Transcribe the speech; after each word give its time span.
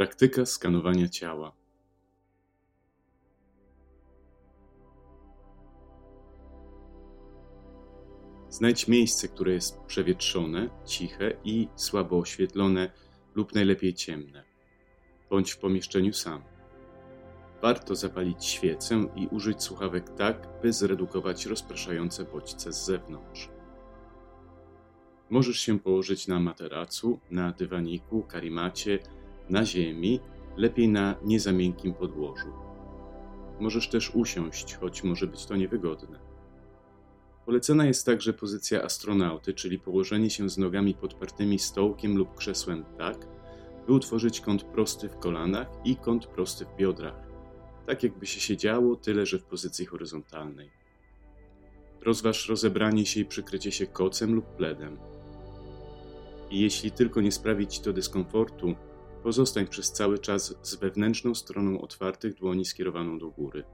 Praktyka 0.00 0.46
skanowania 0.46 1.08
ciała. 1.08 1.52
Znajdź 8.48 8.88
miejsce, 8.88 9.28
które 9.28 9.52
jest 9.52 9.80
przewietrzone, 9.80 10.68
ciche 10.86 11.32
i 11.44 11.68
słabo 11.76 12.18
oświetlone 12.18 12.92
lub 13.34 13.54
najlepiej 13.54 13.94
ciemne. 13.94 14.44
Bądź 15.30 15.52
w 15.52 15.58
pomieszczeniu 15.58 16.12
sam. 16.12 16.42
Warto 17.62 17.94
zapalić 17.94 18.44
świecę 18.44 19.06
i 19.16 19.26
użyć 19.26 19.62
słuchawek 19.62 20.10
tak, 20.10 20.48
by 20.62 20.72
zredukować 20.72 21.46
rozpraszające 21.46 22.24
bodźce 22.24 22.72
z 22.72 22.84
zewnątrz. 22.84 23.48
Możesz 25.30 25.58
się 25.58 25.78
położyć 25.78 26.28
na 26.28 26.40
materacu, 26.40 27.20
na 27.30 27.52
dywaniku, 27.52 28.22
karimacie, 28.22 28.98
na 29.50 29.64
ziemi, 29.64 30.20
lepiej 30.56 30.88
na 30.88 31.14
niezamiękkim 31.24 31.94
podłożu. 31.94 32.48
Możesz 33.60 33.88
też 33.88 34.14
usiąść, 34.14 34.74
choć 34.74 35.04
może 35.04 35.26
być 35.26 35.46
to 35.46 35.56
niewygodne. 35.56 36.18
Polecana 37.46 37.86
jest 37.86 38.06
także 38.06 38.32
pozycja 38.32 38.82
astronauty, 38.82 39.54
czyli 39.54 39.78
położenie 39.78 40.30
się 40.30 40.50
z 40.50 40.58
nogami 40.58 40.94
podpartymi 40.94 41.58
stołkiem 41.58 42.16
lub 42.16 42.34
krzesłem 42.34 42.84
tak, 42.98 43.26
by 43.86 43.92
utworzyć 43.92 44.40
kąt 44.40 44.62
prosty 44.64 45.08
w 45.08 45.18
kolanach 45.18 45.68
i 45.84 45.96
kąt 45.96 46.26
prosty 46.26 46.64
w 46.64 46.76
biodrach, 46.76 47.30
tak 47.86 48.02
jakby 48.02 48.26
się 48.26 48.40
siedziało, 48.40 48.96
tyle 48.96 49.26
że 49.26 49.38
w 49.38 49.44
pozycji 49.44 49.86
horyzontalnej. 49.86 50.70
Rozważ 52.00 52.48
rozebranie 52.48 53.06
się 53.06 53.20
i 53.20 53.24
przykrycie 53.24 53.72
się 53.72 53.86
kocem 53.86 54.34
lub 54.34 54.46
pledem. 54.46 54.98
I 56.50 56.60
jeśli 56.60 56.90
tylko 56.90 57.20
nie 57.20 57.32
sprawi 57.32 57.66
ci 57.66 57.80
to 57.80 57.92
dyskomfortu, 57.92 58.74
pozostań 59.22 59.66
przez 59.66 59.92
cały 59.92 60.18
czas 60.18 60.54
z 60.62 60.74
wewnętrzną 60.74 61.34
stroną 61.34 61.80
otwartych 61.80 62.34
dłoni 62.34 62.64
skierowaną 62.64 63.18
do 63.18 63.30
góry. 63.30 63.64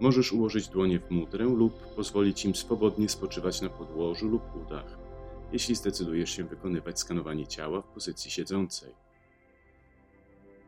Możesz 0.00 0.32
ułożyć 0.32 0.68
dłonie 0.68 1.00
w 1.00 1.10
mudrę 1.10 1.44
lub 1.44 1.94
pozwolić 1.96 2.44
im 2.44 2.54
swobodnie 2.54 3.08
spoczywać 3.08 3.60
na 3.60 3.68
podłożu 3.68 4.28
lub 4.28 4.42
udach, 4.66 4.98
jeśli 5.52 5.74
zdecydujesz 5.74 6.30
się 6.30 6.44
wykonywać 6.44 7.00
skanowanie 7.00 7.46
ciała 7.46 7.82
w 7.82 7.88
pozycji 7.88 8.30
siedzącej. 8.30 8.94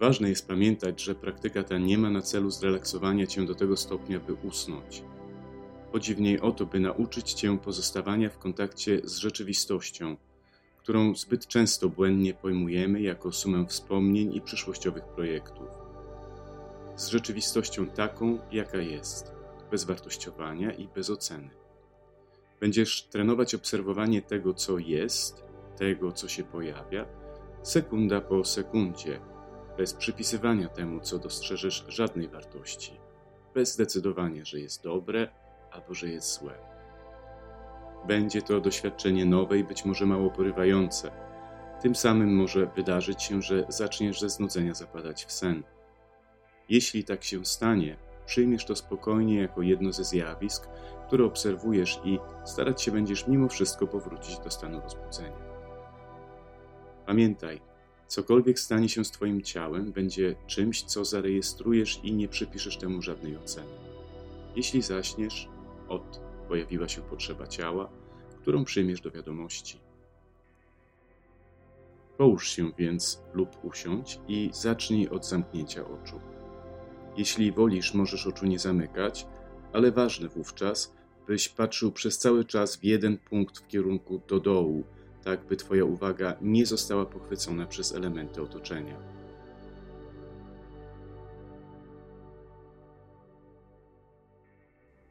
Ważne 0.01 0.29
jest 0.29 0.49
pamiętać, 0.49 1.03
że 1.03 1.15
praktyka 1.15 1.63
ta 1.63 1.79
nie 1.79 1.99
ma 1.99 2.11
na 2.11 2.23
celu 2.23 2.51
zrelaksowania 2.51 3.27
cię 3.27 3.47
do 3.47 3.55
tego 3.55 3.77
stopnia, 3.77 4.21
by 4.21 4.33
usnąć. 4.35 5.03
Chodzi 5.93 6.15
w 6.15 6.21
niej 6.21 6.41
o 6.41 6.53
to, 6.53 6.67
by 6.67 6.81
nauczyć 6.81 7.33
cię 7.33 7.59
pozostawania 7.59 8.31
w 8.31 8.39
kontakcie 8.39 9.01
z 9.05 9.17
rzeczywistością, 9.17 10.17
którą 10.91 11.15
zbyt 11.15 11.47
często 11.47 11.89
błędnie 11.89 12.35
pojmujemy 12.35 13.01
jako 13.01 13.33
sumę 13.33 13.67
wspomnień 13.67 14.35
i 14.35 14.41
przyszłościowych 14.41 15.05
projektów. 15.05 15.69
Z 16.97 17.07
rzeczywistością 17.07 17.87
taką, 17.87 18.39
jaka 18.53 18.79
jest, 18.79 19.33
bez 19.71 19.85
wartościowania 19.85 20.73
i 20.73 20.89
bez 20.89 21.11
oceny. 21.11 21.51
Będziesz 22.61 23.03
trenować 23.03 23.55
obserwowanie 23.55 24.23
tego, 24.23 24.55
co 24.55 24.79
jest, 24.79 25.45
tego, 25.77 26.13
co 26.13 26.29
się 26.29 26.45
pojawia, 26.45 27.07
sekunda 27.63 28.21
po 28.21 28.45
sekundzie, 28.45 29.21
bez 29.77 29.95
przypisywania 29.95 30.69
temu, 30.69 31.01
co 31.01 31.19
dostrzeżesz, 31.19 31.85
żadnej 31.89 32.29
wartości, 32.29 33.01
bez 33.55 33.77
decydowania, 33.77 34.45
że 34.45 34.61
jest 34.61 34.83
dobre 34.83 35.29
albo 35.71 35.95
że 35.95 36.09
jest 36.09 36.35
złe. 36.35 36.70
Będzie 38.07 38.43
to 38.43 38.61
doświadczenie 38.61 39.25
nowe 39.25 39.59
i 39.59 39.65
być 39.65 39.85
może 39.85 40.07
mało 40.07 40.31
porywające. 40.31 41.11
Tym 41.83 41.95
samym 41.95 42.37
może 42.37 42.67
wydarzyć 42.67 43.23
się, 43.23 43.43
że 43.43 43.67
zaczniesz 43.69 44.21
ze 44.21 44.29
znudzenia 44.29 44.75
zapadać 44.75 45.25
w 45.25 45.33
sen. 45.33 45.63
Jeśli 46.69 47.05
tak 47.05 47.25
się 47.25 47.45
stanie, 47.45 47.97
przyjmiesz 48.27 48.65
to 48.65 48.77
spokojnie 48.77 49.41
jako 49.41 49.63
jedno 49.63 49.93
ze 49.93 50.05
zjawisk, 50.05 50.69
które 51.07 51.25
obserwujesz 51.25 52.01
i 52.05 52.19
starać 52.45 52.83
się 52.83 52.93
będziesz 52.93 53.29
mimo 53.29 53.49
wszystko 53.49 53.87
powrócić 53.87 54.39
do 54.39 54.51
stanu 54.51 54.81
rozbudzenia. 54.81 55.51
Pamiętaj, 57.07 57.61
cokolwiek 58.07 58.61
stanie 58.61 58.89
się 58.89 59.05
z 59.05 59.11
Twoim 59.11 59.43
ciałem, 59.43 59.93
będzie 59.93 60.35
czymś, 60.47 60.83
co 60.83 61.05
zarejestrujesz 61.05 62.01
i 62.03 62.13
nie 62.13 62.29
przypiszesz 62.29 62.77
temu 62.77 63.03
żadnej 63.03 63.37
oceny. 63.37 63.73
Jeśli 64.57 64.83
zaśniesz, 64.83 65.49
od 65.89 66.21
pojawiła 66.51 66.89
się 66.89 67.03
potrzeba 67.03 67.47
ciała, 67.47 67.91
którą 68.41 68.65
przyjmiesz 68.65 69.01
do 69.01 69.11
wiadomości. 69.11 69.81
Połóż 72.19 72.49
się 72.49 72.73
więc 72.79 73.23
lub 73.35 73.65
usiądź 73.65 74.21
i 74.29 74.51
zacznij 74.53 75.09
od 75.09 75.27
zamknięcia 75.27 75.85
oczu. 75.89 76.21
Jeśli 77.17 77.53
wolisz, 77.53 77.95
możesz 77.95 78.27
oczu 78.27 78.47
nie 78.47 78.59
zamykać, 78.59 79.27
ale 79.73 79.93
ważne 79.93 80.29
wówczas, 80.29 80.95
byś 81.27 81.49
patrzył 81.49 81.93
przez 81.93 82.19
cały 82.19 82.45
czas 82.45 82.77
w 82.77 82.85
jeden 82.85 83.19
punkt 83.19 83.59
w 83.59 83.67
kierunku 83.67 84.21
do 84.29 84.41
dołu, 84.41 84.85
tak 85.25 85.47
by 85.47 85.57
Twoja 85.57 85.85
uwaga 85.85 86.37
nie 86.41 86.67
została 86.67 87.07
pochwycona 87.07 87.67
przez 87.67 87.95
elementy 87.95 88.43
otoczenia. 88.43 89.20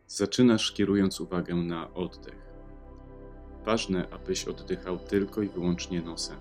Zaczynasz 0.09 0.71
kierując 0.71 1.21
uwagę 1.21 1.55
na 1.55 1.93
oddech. 1.93 2.49
Ważne, 3.65 4.07
abyś 4.11 4.45
oddychał 4.45 4.97
tylko 4.97 5.41
i 5.41 5.49
wyłącznie 5.49 6.01
nosem. 6.01 6.37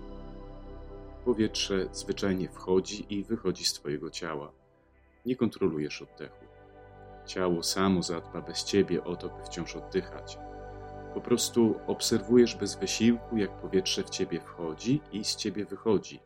Powietrze 1.25 1.89
zwyczajnie 1.91 2.49
wchodzi 2.49 3.05
i 3.13 3.23
wychodzi 3.23 3.65
z 3.65 3.73
Twojego 3.73 4.09
ciała. 4.09 4.51
Nie 5.25 5.35
kontrolujesz 5.35 6.01
oddechu. 6.01 6.45
Ciało 7.25 7.63
samo 7.63 8.03
zadba 8.03 8.41
bez 8.41 8.63
Ciebie 8.63 9.03
o 9.03 9.15
to, 9.15 9.29
by 9.29 9.45
wciąż 9.45 9.75
oddychać. 9.75 10.37
Po 11.13 11.21
prostu 11.21 11.75
obserwujesz 11.87 12.55
bez 12.55 12.75
wysiłku, 12.75 13.37
jak 13.37 13.61
powietrze 13.61 14.03
w 14.03 14.09
Ciebie 14.09 14.41
wchodzi 14.41 15.01
i 15.11 15.23
z 15.23 15.35
Ciebie 15.35 15.65
wychodzi. 15.65 16.19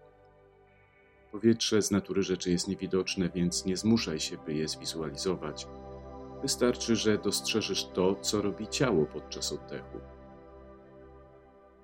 Powietrze 1.31 1.81
z 1.81 1.91
natury 1.91 2.23
rzeczy 2.23 2.51
jest 2.51 2.67
niewidoczne, 2.67 3.29
więc 3.29 3.65
nie 3.65 3.77
zmuszaj 3.77 4.19
się, 4.19 4.37
by 4.37 4.53
je 4.53 4.67
zwizualizować 4.67 5.67
Wystarczy, 6.43 6.95
że 6.95 7.17
dostrzeżesz 7.17 7.85
to, 7.85 8.15
co 8.15 8.41
robi 8.41 8.67
ciało 8.67 9.05
podczas 9.05 9.53
oddechu. 9.53 9.99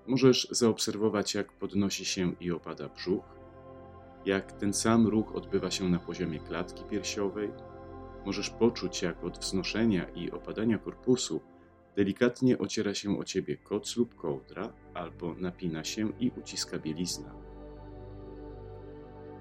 Możesz 0.07 0.47
zaobserwować, 0.51 1.35
jak 1.35 1.51
podnosi 1.51 2.05
się 2.05 2.33
i 2.39 2.51
opada 2.51 2.89
brzuch, 2.89 3.23
jak 4.25 4.51
ten 4.51 4.73
sam 4.73 5.07
ruch 5.07 5.35
odbywa 5.35 5.71
się 5.71 5.89
na 5.89 5.99
poziomie 5.99 6.39
klatki 6.39 6.83
piersiowej. 6.83 7.51
Możesz 8.25 8.49
poczuć, 8.49 9.01
jak 9.01 9.23
od 9.23 9.39
wznoszenia 9.39 10.09
i 10.09 10.31
opadania 10.31 10.77
korpusu 10.77 11.41
delikatnie 11.95 12.57
ociera 12.57 12.93
się 12.93 13.19
o 13.19 13.23
ciebie 13.23 13.57
koc 13.57 13.97
lub 13.97 14.15
kołdra, 14.15 14.73
albo 14.93 15.35
napina 15.35 15.83
się 15.83 16.09
i 16.19 16.31
uciska 16.41 16.79
bielizna. 16.79 17.33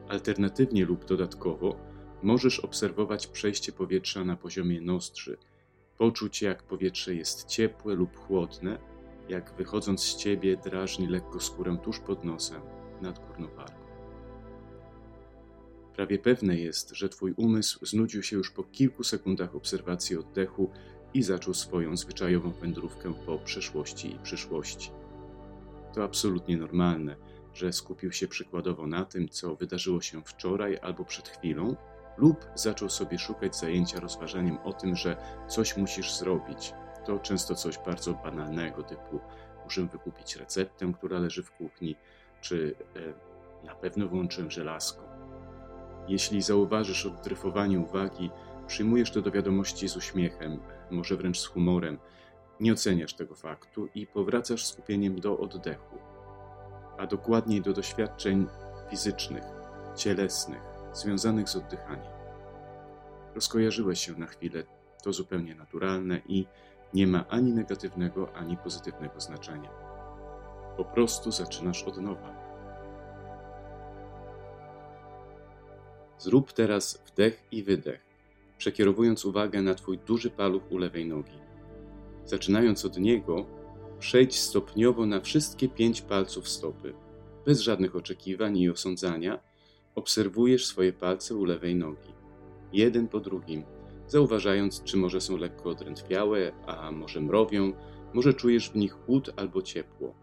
Alternatywnie 0.08 0.84
lub 0.84 1.04
dodatkowo 1.04 1.76
możesz 2.22 2.60
obserwować 2.60 3.26
przejście 3.26 3.72
powietrza 3.72 4.24
na 4.24 4.36
poziomie 4.36 4.80
nozdrzy, 4.80 5.36
poczuć 5.98 6.42
jak 6.42 6.62
powietrze 6.62 7.14
jest 7.14 7.46
ciepłe 7.46 7.94
lub 7.94 8.16
chłodne, 8.16 8.78
jak 9.28 9.54
wychodząc 9.58 10.02
z 10.02 10.16
ciebie 10.16 10.56
drażni 10.56 11.06
lekko 11.06 11.40
skórę 11.40 11.76
tuż 11.82 12.00
pod 12.00 12.24
nosem, 12.24 12.62
nad 13.02 13.26
górną 13.26 13.48
wargą. 13.48 13.88
Prawie 15.96 16.18
pewne 16.18 16.58
jest, 16.58 16.90
że 16.90 17.08
twój 17.08 17.34
umysł 17.36 17.86
znudził 17.86 18.22
się 18.22 18.36
już 18.36 18.50
po 18.50 18.62
kilku 18.62 19.04
sekundach 19.04 19.54
obserwacji 19.54 20.16
oddechu 20.16 20.70
i 21.14 21.22
zaczął 21.22 21.54
swoją 21.54 21.96
zwyczajową 21.96 22.50
wędrówkę 22.50 23.14
po 23.26 23.38
przeszłości 23.38 24.14
i 24.14 24.18
przyszłości. 24.18 24.90
To 25.94 26.04
absolutnie 26.04 26.56
normalne, 26.56 27.16
że 27.54 27.72
skupił 27.72 28.12
się 28.12 28.28
przykładowo 28.28 28.86
na 28.86 29.04
tym, 29.04 29.28
co 29.28 29.56
wydarzyło 29.56 30.00
się 30.00 30.22
wczoraj 30.24 30.78
albo 30.82 31.04
przed 31.04 31.28
chwilą, 31.28 31.76
lub 32.18 32.46
zaczął 32.54 32.90
sobie 32.90 33.18
szukać 33.18 33.56
zajęcia 33.56 34.00
rozważaniem 34.00 34.58
o 34.64 34.72
tym, 34.72 34.96
że 34.96 35.16
coś 35.48 35.76
musisz 35.76 36.14
zrobić. 36.14 36.72
To 37.06 37.18
często 37.18 37.54
coś 37.54 37.78
bardzo 37.78 38.14
banalnego, 38.14 38.82
typu 38.82 39.20
muszę 39.64 39.86
wykupić 39.86 40.36
receptę, 40.36 40.92
która 40.92 41.18
leży 41.18 41.42
w 41.42 41.50
kuchni, 41.50 41.96
czy 42.40 42.74
e, 42.96 43.66
na 43.66 43.74
pewno 43.74 44.08
włączyłem 44.08 44.50
żelazko. 44.50 45.02
Jeśli 46.08 46.42
zauważysz 46.42 47.06
oddryfowanie 47.06 47.80
uwagi, 47.80 48.30
przyjmujesz 48.66 49.10
to 49.10 49.22
do 49.22 49.30
wiadomości 49.30 49.88
z 49.88 49.96
uśmiechem, 49.96 50.60
może 50.90 51.16
wręcz 51.16 51.38
z 51.38 51.46
humorem, 51.46 51.98
nie 52.60 52.72
oceniasz 52.72 53.14
tego 53.14 53.34
faktu 53.34 53.88
i 53.94 54.06
powracasz 54.06 54.66
skupieniem 54.66 55.20
do 55.20 55.38
oddechu, 55.38 55.98
a 56.98 57.06
dokładniej 57.06 57.62
do 57.62 57.72
doświadczeń 57.72 58.46
fizycznych, 58.90 59.44
cielesnych, 59.96 60.77
związanych 60.98 61.48
z 61.48 61.56
oddychaniem. 61.56 62.12
Rozkojarzyłeś 63.34 64.00
się 64.00 64.12
na 64.12 64.26
chwilę, 64.26 64.62
to 65.02 65.12
zupełnie 65.12 65.54
naturalne 65.54 66.20
i 66.28 66.46
nie 66.94 67.06
ma 67.06 67.28
ani 67.28 67.52
negatywnego, 67.52 68.32
ani 68.34 68.56
pozytywnego 68.56 69.20
znaczenia. 69.20 69.70
Po 70.76 70.84
prostu 70.84 71.32
zaczynasz 71.32 71.82
od 71.82 71.96
nowa. 71.96 72.48
Zrób 76.18 76.52
teraz 76.52 77.02
wdech 77.06 77.42
i 77.52 77.62
wydech, 77.62 78.00
przekierowując 78.58 79.24
uwagę 79.24 79.62
na 79.62 79.74
Twój 79.74 79.98
duży 79.98 80.30
paluch 80.30 80.62
u 80.70 80.78
lewej 80.78 81.06
nogi. 81.06 81.38
Zaczynając 82.24 82.84
od 82.84 82.98
niego, 82.98 83.46
przejdź 83.98 84.40
stopniowo 84.40 85.06
na 85.06 85.20
wszystkie 85.20 85.68
pięć 85.68 86.02
palców 86.02 86.48
stopy. 86.48 86.94
Bez 87.46 87.60
żadnych 87.60 87.96
oczekiwań 87.96 88.58
i 88.58 88.70
osądzania, 88.70 89.38
obserwujesz 89.94 90.66
swoje 90.66 90.92
palce 90.92 91.34
u 91.34 91.44
lewej 91.44 91.74
nogi, 91.74 92.12
jeden 92.72 93.08
po 93.08 93.20
drugim, 93.20 93.64
zauważając, 94.06 94.82
czy 94.82 94.96
może 94.96 95.20
są 95.20 95.36
lekko 95.36 95.70
odrętwiałe, 95.70 96.52
a 96.66 96.92
może 96.92 97.20
mrowią, 97.20 97.72
może 98.14 98.34
czujesz 98.34 98.70
w 98.70 98.76
nich 98.76 98.92
chłód 98.92 99.30
albo 99.36 99.62
ciepło. 99.62 100.14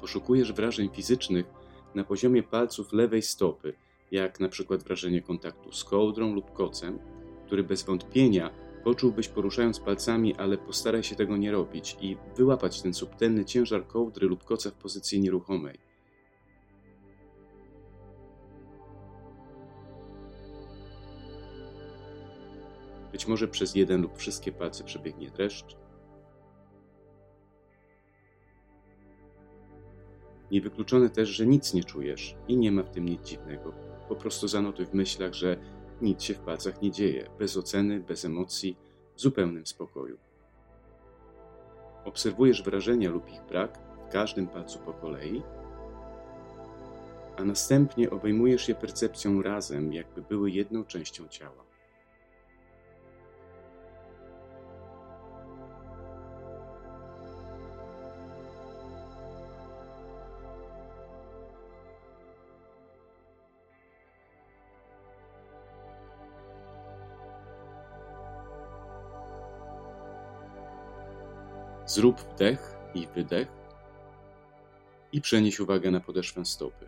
Poszukujesz 0.00 0.52
wrażeń 0.52 0.88
fizycznych 0.92 1.46
na 1.94 2.04
poziomie 2.04 2.42
palców 2.42 2.92
lewej 2.92 3.22
stopy, 3.22 3.74
jak 4.10 4.40
na 4.40 4.48
przykład 4.48 4.82
wrażenie 4.82 5.22
kontaktu 5.22 5.72
z 5.72 5.84
kołdrą 5.84 6.34
lub 6.34 6.52
kocem, 6.52 6.98
który 7.46 7.64
bez 7.64 7.82
wątpienia 7.82 8.50
poczułbyś 8.86 9.28
poruszając 9.28 9.80
palcami, 9.80 10.34
ale 10.34 10.58
postaraj 10.58 11.02
się 11.02 11.16
tego 11.16 11.36
nie 11.36 11.52
robić 11.52 11.96
i 12.00 12.16
wyłapać 12.36 12.82
ten 12.82 12.94
subtelny 12.94 13.44
ciężar 13.44 13.86
kołdry 13.86 14.26
lub 14.26 14.44
koca 14.44 14.70
w 14.70 14.74
pozycji 14.74 15.20
nieruchomej. 15.20 15.78
Być 23.12 23.26
może 23.26 23.48
przez 23.48 23.74
jeden 23.74 24.02
lub 24.02 24.18
wszystkie 24.18 24.52
palce 24.52 24.84
przebiegnie 24.84 25.30
dreszcz. 25.30 25.76
Niewykluczone 30.50 31.10
też, 31.10 31.28
że 31.28 31.46
nic 31.46 31.74
nie 31.74 31.84
czujesz 31.84 32.36
i 32.48 32.56
nie 32.56 32.72
ma 32.72 32.82
w 32.82 32.90
tym 32.90 33.08
nic 33.08 33.22
dziwnego. 33.22 33.72
Po 34.08 34.16
prostu 34.16 34.48
zanotuj 34.48 34.86
w 34.86 34.94
myślach, 34.94 35.34
że 35.34 35.56
nic 36.02 36.22
się 36.22 36.34
w 36.34 36.38
palcach 36.38 36.82
nie 36.82 36.90
dzieje, 36.90 37.30
bez 37.38 37.56
oceny, 37.56 38.00
bez 38.00 38.24
emocji, 38.24 38.76
w 39.14 39.20
zupełnym 39.20 39.66
spokoju. 39.66 40.18
Obserwujesz 42.04 42.62
wrażenia 42.62 43.10
lub 43.10 43.28
ich 43.32 43.42
brak 43.42 43.78
w 44.08 44.12
każdym 44.12 44.46
palcu 44.46 44.78
po 44.78 44.92
kolei, 44.92 45.42
a 47.36 47.44
następnie 47.44 48.10
obejmujesz 48.10 48.68
je 48.68 48.74
percepcją 48.74 49.42
razem, 49.42 49.92
jakby 49.92 50.22
były 50.22 50.50
jedną 50.50 50.84
częścią 50.84 51.28
ciała. 51.28 51.65
Zrób 71.96 72.20
wdech 72.20 72.76
i 72.94 73.06
wydech 73.06 73.48
i 75.12 75.20
przenieś 75.20 75.60
uwagę 75.60 75.90
na 75.90 76.00
podeszwę 76.00 76.44
stopy. 76.44 76.86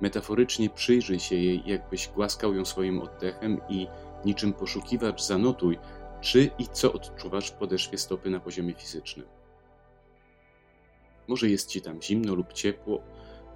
Metaforycznie 0.00 0.70
przyjrzyj 0.70 1.20
się 1.20 1.36
jej, 1.36 1.62
jakbyś 1.66 2.08
głaskał 2.08 2.54
ją 2.54 2.64
swoim 2.64 3.00
oddechem 3.00 3.60
i 3.68 3.86
niczym 4.24 4.52
poszukiwacz 4.52 5.22
zanotuj, 5.22 5.78
czy 6.20 6.50
i 6.58 6.66
co 6.66 6.92
odczuwasz 6.92 7.50
w 7.50 7.52
podeszwie 7.52 7.98
stopy 7.98 8.30
na 8.30 8.40
poziomie 8.40 8.74
fizycznym. 8.74 9.26
Może 11.28 11.48
jest 11.48 11.68
ci 11.68 11.82
tam 11.82 12.02
zimno 12.02 12.34
lub 12.34 12.52
ciepło, 12.52 13.02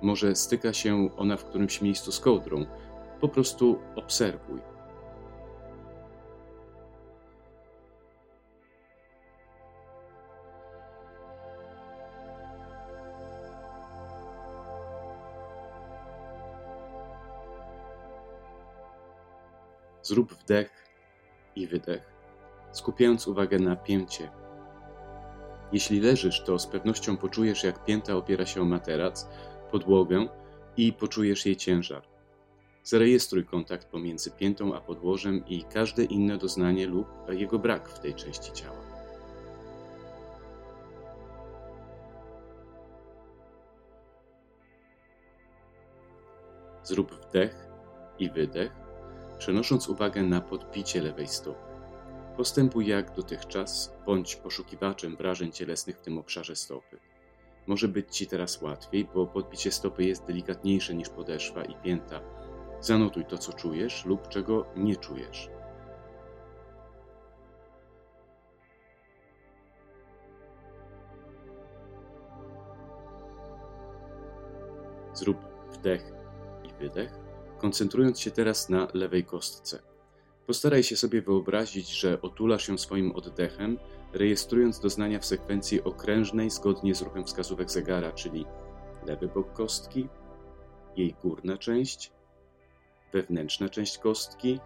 może 0.02 0.36
styka 0.36 0.72
się 0.72 1.10
ona 1.16 1.36
w 1.36 1.44
którymś 1.44 1.80
miejscu 1.80 2.12
z 2.12 2.20
kołdrą. 2.20 2.66
Po 3.20 3.28
prostu 3.28 3.78
obserwuj. 3.96 4.75
Zrób 20.06 20.34
wdech 20.34 20.86
i 21.56 21.66
wydech, 21.66 22.12
skupiając 22.72 23.28
uwagę 23.28 23.58
na 23.58 23.76
pięcie. 23.76 24.30
Jeśli 25.72 26.00
leżysz, 26.00 26.44
to 26.44 26.58
z 26.58 26.66
pewnością 26.66 27.16
poczujesz, 27.16 27.64
jak 27.64 27.84
pięta 27.84 28.16
opiera 28.16 28.46
się 28.46 28.62
o 28.62 28.64
materac, 28.64 29.28
podłogę 29.70 30.28
i 30.76 30.92
poczujesz 30.92 31.46
jej 31.46 31.56
ciężar. 31.56 32.02
Zarejestruj 32.82 33.44
kontakt 33.44 33.86
pomiędzy 33.86 34.30
piętą 34.30 34.74
a 34.74 34.80
podłożem 34.80 35.46
i 35.46 35.64
każde 35.64 36.04
inne 36.04 36.38
doznanie 36.38 36.86
lub 36.86 37.08
jego 37.28 37.58
brak 37.58 37.88
w 37.88 37.98
tej 37.98 38.14
części 38.14 38.52
ciała. 38.52 38.80
Zrób 46.82 47.14
wdech 47.14 47.68
i 48.18 48.30
wydech 48.30 48.85
przenosząc 49.38 49.88
uwagę 49.88 50.22
na 50.22 50.40
podbicie 50.40 51.02
lewej 51.02 51.28
stopy. 51.28 51.66
Postępuj 52.36 52.86
jak 52.86 53.14
dotychczas, 53.14 53.94
bądź 54.06 54.36
poszukiwaczem 54.36 55.16
wrażeń 55.16 55.52
cielesnych 55.52 55.98
w 55.98 56.00
tym 56.00 56.18
obszarze 56.18 56.56
stopy. 56.56 56.98
Może 57.66 57.88
być 57.88 58.16
Ci 58.16 58.26
teraz 58.26 58.62
łatwiej, 58.62 59.08
bo 59.14 59.26
podbicie 59.26 59.70
stopy 59.70 60.04
jest 60.04 60.26
delikatniejsze 60.26 60.94
niż 60.94 61.08
podeszwa 61.08 61.64
i 61.64 61.74
pięta. 61.74 62.20
Zanotuj 62.80 63.24
to, 63.24 63.38
co 63.38 63.52
czujesz 63.52 64.04
lub 64.04 64.28
czego 64.28 64.66
nie 64.76 64.96
czujesz. 64.96 65.50
Zrób 75.14 75.38
wdech 75.72 76.12
i 76.64 76.72
wydech 76.82 77.25
koncentrując 77.58 78.20
się 78.20 78.30
teraz 78.30 78.68
na 78.68 78.88
lewej 78.94 79.24
kostce. 79.24 79.82
Postaraj 80.46 80.82
się 80.82 80.96
sobie 80.96 81.22
wyobrazić, 81.22 81.88
że 81.88 82.22
otulasz 82.22 82.68
ją 82.68 82.78
swoim 82.78 83.12
oddechem, 83.12 83.78
rejestrując 84.12 84.80
doznania 84.80 85.18
w 85.18 85.26
sekwencji 85.26 85.84
okrężnej 85.84 86.50
zgodnie 86.50 86.94
z 86.94 87.02
ruchem 87.02 87.24
wskazówek 87.24 87.70
zegara, 87.70 88.12
czyli 88.12 88.46
lewy 89.06 89.28
bok 89.28 89.52
kostki, 89.52 90.08
jej 90.96 91.14
górna 91.22 91.58
część, 91.58 92.12
wewnętrzna 93.12 93.68
część 93.68 93.98
kostki, 93.98 94.60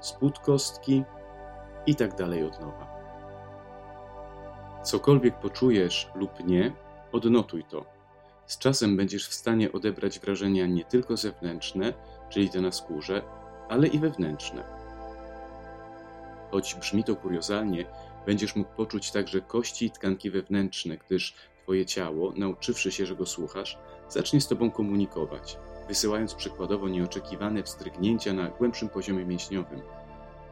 spód 0.00 0.38
kostki 0.38 1.04
i 1.86 1.94
tak 1.94 2.16
dalej 2.16 2.44
od 2.44 2.60
nowa. 2.60 2.98
Cokolwiek 4.84 5.40
poczujesz 5.40 6.10
lub 6.14 6.44
nie, 6.44 6.72
odnotuj 7.12 7.64
to 7.64 7.97
z 8.48 8.58
czasem 8.58 8.96
będziesz 8.96 9.28
w 9.28 9.34
stanie 9.34 9.72
odebrać 9.72 10.18
wrażenia 10.18 10.66
nie 10.66 10.84
tylko 10.84 11.16
zewnętrzne, 11.16 11.92
czyli 12.28 12.50
te 12.50 12.60
na 12.60 12.72
skórze, 12.72 13.22
ale 13.68 13.88
i 13.88 13.98
wewnętrzne. 13.98 14.64
Choć 16.50 16.74
brzmi 16.74 17.04
to 17.04 17.16
kuriozalnie, 17.16 17.84
będziesz 18.26 18.56
mógł 18.56 18.70
poczuć 18.76 19.10
także 19.10 19.40
kości 19.40 19.86
i 19.86 19.90
tkanki 19.90 20.30
wewnętrzne, 20.30 20.96
gdyż 20.96 21.34
Twoje 21.62 21.86
ciało, 21.86 22.32
nauczywszy 22.36 22.92
się, 22.92 23.06
że 23.06 23.16
go 23.16 23.26
słuchasz, 23.26 23.78
zacznie 24.08 24.40
z 24.40 24.48
Tobą 24.48 24.70
komunikować, 24.70 25.58
wysyłając 25.88 26.34
przykładowo 26.34 26.88
nieoczekiwane 26.88 27.62
wstrygnięcia 27.62 28.32
na 28.32 28.48
głębszym 28.48 28.88
poziomie 28.88 29.24
mięśniowym. 29.24 29.80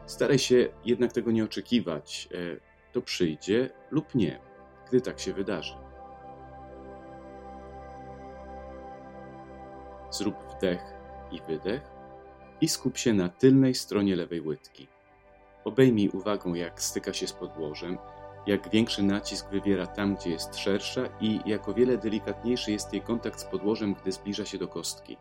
Staraj 0.05 0.39
się 0.39 0.69
jednak 0.85 1.13
tego 1.13 1.31
nie 1.31 1.43
oczekiwać, 1.43 2.29
e, 2.31 2.37
to 2.91 3.01
przyjdzie 3.01 3.69
lub 3.91 4.15
nie, 4.15 4.39
gdy 4.87 5.01
tak 5.01 5.19
się 5.19 5.33
wydarzy. 5.33 5.86
Zrób 10.11 10.35
wdech 10.55 10.93
i 11.31 11.41
wydech 11.41 11.81
i 12.61 12.67
skup 12.67 12.97
się 12.97 13.13
na 13.13 13.29
tylnej 13.29 13.75
stronie 13.75 14.15
lewej 14.15 14.41
łydki. 14.41 14.87
Obejmij 15.65 16.09
uwagą, 16.09 16.53
jak 16.53 16.81
styka 16.81 17.13
się 17.13 17.27
z 17.27 17.33
podłożem, 17.33 17.97
jak 18.47 18.69
większy 18.69 19.03
nacisk 19.03 19.49
wywiera 19.49 19.87
tam, 19.87 20.15
gdzie 20.15 20.29
jest 20.29 20.55
szersza 20.55 21.01
i 21.21 21.39
jak 21.45 21.69
o 21.69 21.73
wiele 21.73 21.97
delikatniejszy 21.97 22.71
jest 22.71 22.93
jej 22.93 23.01
kontakt 23.01 23.39
z 23.39 23.45
podłożem, 23.45 23.93
gdy 23.93 24.11
zbliża 24.11 24.45
się 24.45 24.57
do 24.57 24.67
kostki. 24.67 25.17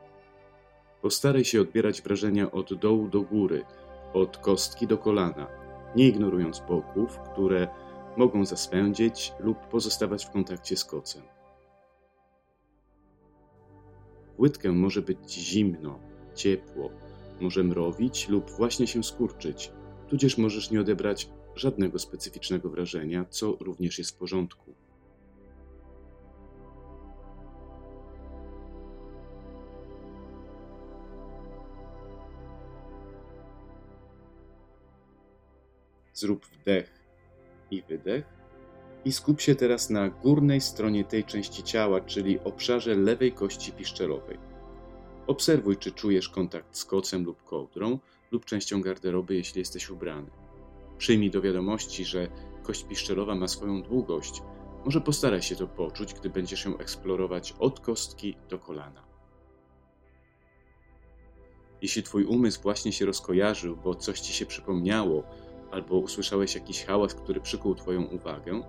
Postaraj 1.02 1.44
się 1.44 1.60
odbierać 1.60 2.02
wrażenia 2.02 2.50
od 2.50 2.74
dołu 2.74 3.08
do 3.08 3.22
góry, 3.22 3.64
od 4.12 4.38
kostki 4.38 4.86
do 4.86 4.98
kolana, 4.98 5.46
nie 5.96 6.08
ignorując 6.08 6.60
boków, 6.60 7.18
które 7.18 7.68
mogą 8.16 8.44
zaswędzieć 8.44 9.32
lub 9.38 9.66
pozostawać 9.66 10.26
w 10.26 10.30
kontakcie 10.30 10.76
z 10.76 10.84
kocem. 10.84 11.22
Łydkę 14.38 14.72
może 14.72 15.02
być 15.02 15.32
zimno, 15.32 15.98
ciepło, 16.34 16.90
może 17.40 17.64
mrowić 17.64 18.28
lub 18.28 18.50
właśnie 18.50 18.86
się 18.86 19.04
skurczyć, 19.04 19.72
tudzież 20.08 20.38
możesz 20.38 20.70
nie 20.70 20.80
odebrać 20.80 21.28
żadnego 21.54 21.98
specyficznego 21.98 22.70
wrażenia, 22.70 23.24
co 23.24 23.56
również 23.60 23.98
jest 23.98 24.10
w 24.10 24.18
porządku. 24.18 24.74
Zrób 36.14 36.46
wdech 36.46 36.90
i 37.70 37.82
wydech 37.82 38.35
i 39.06 39.12
skup 39.12 39.40
się 39.40 39.54
teraz 39.54 39.90
na 39.90 40.08
górnej 40.08 40.60
stronie 40.60 41.04
tej 41.04 41.24
części 41.24 41.62
ciała, 41.62 42.00
czyli 42.00 42.40
obszarze 42.40 42.94
lewej 42.94 43.32
kości 43.32 43.72
piszczelowej. 43.72 44.38
Obserwuj, 45.26 45.76
czy 45.76 45.92
czujesz 45.92 46.28
kontakt 46.28 46.76
z 46.76 46.84
kocem 46.84 47.24
lub 47.24 47.44
kołdrą 47.44 47.98
lub 48.30 48.44
częścią 48.44 48.80
garderoby, 48.80 49.34
jeśli 49.34 49.58
jesteś 49.58 49.90
ubrany. 49.90 50.30
Przyjmij 50.98 51.30
do 51.30 51.42
wiadomości, 51.42 52.04
że 52.04 52.28
kość 52.62 52.84
piszczelowa 52.84 53.34
ma 53.34 53.48
swoją 53.48 53.82
długość. 53.82 54.42
Może 54.84 55.00
postaraj 55.00 55.42
się 55.42 55.56
to 55.56 55.66
poczuć, 55.66 56.14
gdy 56.14 56.30
będziesz 56.30 56.64
ją 56.64 56.78
eksplorować 56.78 57.54
od 57.58 57.80
kostki 57.80 58.36
do 58.48 58.58
kolana. 58.58 59.02
Jeśli 61.82 62.02
twój 62.02 62.24
umysł 62.24 62.62
właśnie 62.62 62.92
się 62.92 63.06
rozkojarzył, 63.06 63.76
bo 63.76 63.94
coś 63.94 64.20
ci 64.20 64.32
się 64.32 64.46
przypomniało, 64.46 65.22
albo 65.70 65.96
usłyszałeś 65.96 66.54
jakiś 66.54 66.84
hałas, 66.84 67.14
który 67.14 67.40
przykuł 67.40 67.74
twoją 67.74 68.04
uwagę, 68.04 68.62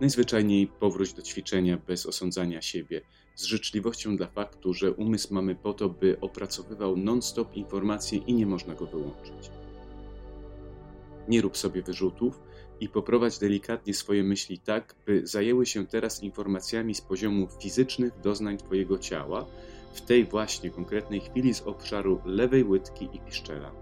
najzwyczajniej 0.00 0.66
powróć 0.66 1.12
do 1.12 1.22
ćwiczenia 1.22 1.78
bez 1.86 2.06
osądzania 2.06 2.62
siebie, 2.62 3.00
z 3.34 3.44
życzliwością 3.44 4.16
dla 4.16 4.26
faktu, 4.26 4.74
że 4.74 4.92
umysł 4.92 5.34
mamy 5.34 5.54
po 5.54 5.74
to, 5.74 5.88
by 5.88 6.20
opracowywał 6.20 6.96
non-stop 6.96 7.56
informacje 7.56 8.18
i 8.18 8.34
nie 8.34 8.46
można 8.46 8.74
go 8.74 8.86
wyłączyć. 8.86 9.50
Nie 11.28 11.40
rób 11.40 11.56
sobie 11.56 11.82
wyrzutów 11.82 12.40
i 12.80 12.88
poprowadź 12.88 13.38
delikatnie 13.38 13.94
swoje 13.94 14.24
myśli 14.24 14.58
tak, 14.58 14.94
by 15.06 15.26
zajęły 15.26 15.66
się 15.66 15.86
teraz 15.86 16.22
informacjami 16.22 16.94
z 16.94 17.00
poziomu 17.00 17.48
fizycznych 17.62 18.20
doznań 18.20 18.58
Twojego 18.58 18.98
ciała, 18.98 19.46
w 19.94 20.00
tej 20.00 20.24
właśnie 20.24 20.70
konkretnej 20.70 21.20
chwili 21.20 21.54
z 21.54 21.62
obszaru 21.62 22.20
lewej 22.24 22.64
łydki 22.64 23.08
i 23.12 23.18
piszczela. 23.18 23.72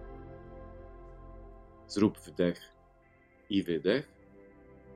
Zrób 1.89 2.19
wdech 2.19 2.61
i 3.51 3.63
wydech 3.63 4.14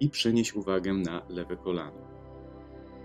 i 0.00 0.10
przenieś 0.10 0.54
uwagę 0.54 0.94
na 0.94 1.22
lewe 1.28 1.56
kolano. 1.56 2.08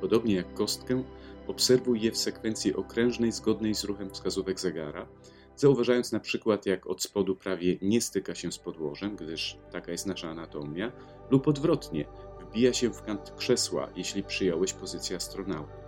Podobnie 0.02 0.36
jak 0.36 0.54
kostkę, 0.54 1.04
obserwuj 1.48 2.02
je 2.02 2.12
w 2.12 2.18
sekwencji 2.18 2.76
okrężnej 2.76 3.32
zgodnej 3.32 3.76
z 3.76 3.84
ruchem 3.84 4.10
wskazówek 4.10 4.60
zegara, 4.60 5.08
zauważając 5.56 6.12
na 6.12 6.20
przykład 6.20 6.66
jak 6.66 6.88
od 6.88 7.04
spodu 7.04 7.36
prawie 7.36 7.78
nie 7.82 8.02
styka 8.02 8.36
się 8.36 8.52
z 8.52 8.60
podłożem, 8.60 9.16
gdyż 9.16 9.58
taka 9.72 9.92
jest 9.92 10.08
nasza 10.08 10.30
anatomia, 10.30 10.92
lub 11.30 11.48
odwrotnie, 11.48 12.06
wbija 12.42 12.74
się 12.74 12.90
w 12.94 13.02
kant 13.02 13.34
krzesła, 13.38 13.90
jeśli 13.96 14.24
przyjąłeś 14.24 14.74
pozycję 14.74 15.16
astronauty. 15.16 15.84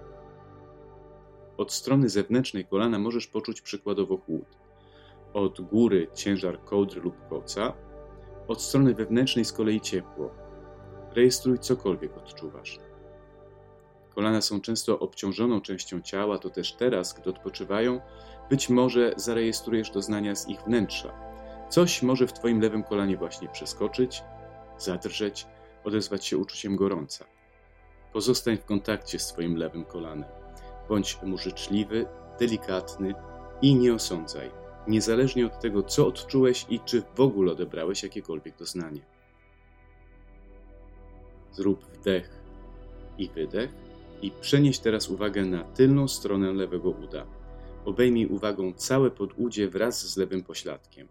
Od 1.57 1.73
strony 1.73 2.09
zewnętrznej 2.09 2.65
kolana 2.65 2.99
możesz 2.99 3.27
poczuć 3.27 3.61
przykładowo 3.61 4.17
chłód. 4.17 4.47
Od 5.33 5.61
góry 5.61 6.07
ciężar 6.13 6.63
kołdry 6.63 7.01
lub 7.01 7.15
koca, 7.29 7.73
od 8.47 8.61
strony 8.61 8.93
wewnętrznej 8.93 9.45
z 9.45 9.53
kolei 9.53 9.81
ciepło. 9.81 10.44
Rejestruj 11.15 11.59
cokolwiek 11.59 12.17
odczuwasz. 12.17 12.79
Kolana 14.15 14.41
są 14.41 14.61
często 14.61 14.99
obciążoną 14.99 15.61
częścią 15.61 16.01
ciała, 16.01 16.37
to 16.37 16.49
też 16.49 16.73
teraz, 16.73 17.13
gdy 17.13 17.29
odpoczywają, 17.29 18.01
być 18.49 18.69
może 18.69 19.13
zarejestrujesz 19.17 19.89
doznania 19.89 20.35
z 20.35 20.49
ich 20.49 20.61
wnętrza. 20.61 21.13
Coś 21.69 22.03
może 22.03 22.27
w 22.27 22.33
Twoim 22.33 22.61
lewym 22.61 22.83
kolanie 22.83 23.17
właśnie 23.17 23.49
przeskoczyć, 23.49 24.23
zadrżeć, 24.77 25.47
odezwać 25.83 26.25
się 26.25 26.37
uczuciem 26.37 26.75
gorąca. 26.75 27.25
Pozostań 28.13 28.57
w 28.57 28.65
kontakcie 28.65 29.19
z 29.19 29.27
Twoim 29.27 29.57
lewym 29.57 29.85
kolanem. 29.85 30.29
Bądź 30.89 31.21
mu 31.23 31.37
życzliwy, 31.37 32.05
delikatny 32.39 33.13
i 33.61 33.75
nie 33.75 33.93
osądzaj, 33.93 34.51
niezależnie 34.87 35.45
od 35.45 35.59
tego, 35.59 35.83
co 35.83 36.07
odczułeś 36.07 36.65
i 36.69 36.79
czy 36.79 37.03
w 37.15 37.19
ogóle 37.19 37.51
odebrałeś 37.51 38.03
jakiekolwiek 38.03 38.57
doznanie. 38.57 39.14
Zrób 41.55 41.85
wdech 41.85 42.29
i 43.17 43.29
wydech 43.29 43.69
i 44.21 44.31
przenieś 44.41 44.79
teraz 44.79 45.09
uwagę 45.09 45.45
na 45.45 45.63
tylną 45.63 46.07
stronę 46.07 46.53
lewego 46.53 46.89
uda. 46.89 47.25
Obejmij 47.85 48.25
uwagą 48.25 48.73
całe 48.73 49.11
podudzie 49.11 49.69
wraz 49.69 50.07
z 50.07 50.17
lewym 50.17 50.43
pośladkiem. 50.43 51.07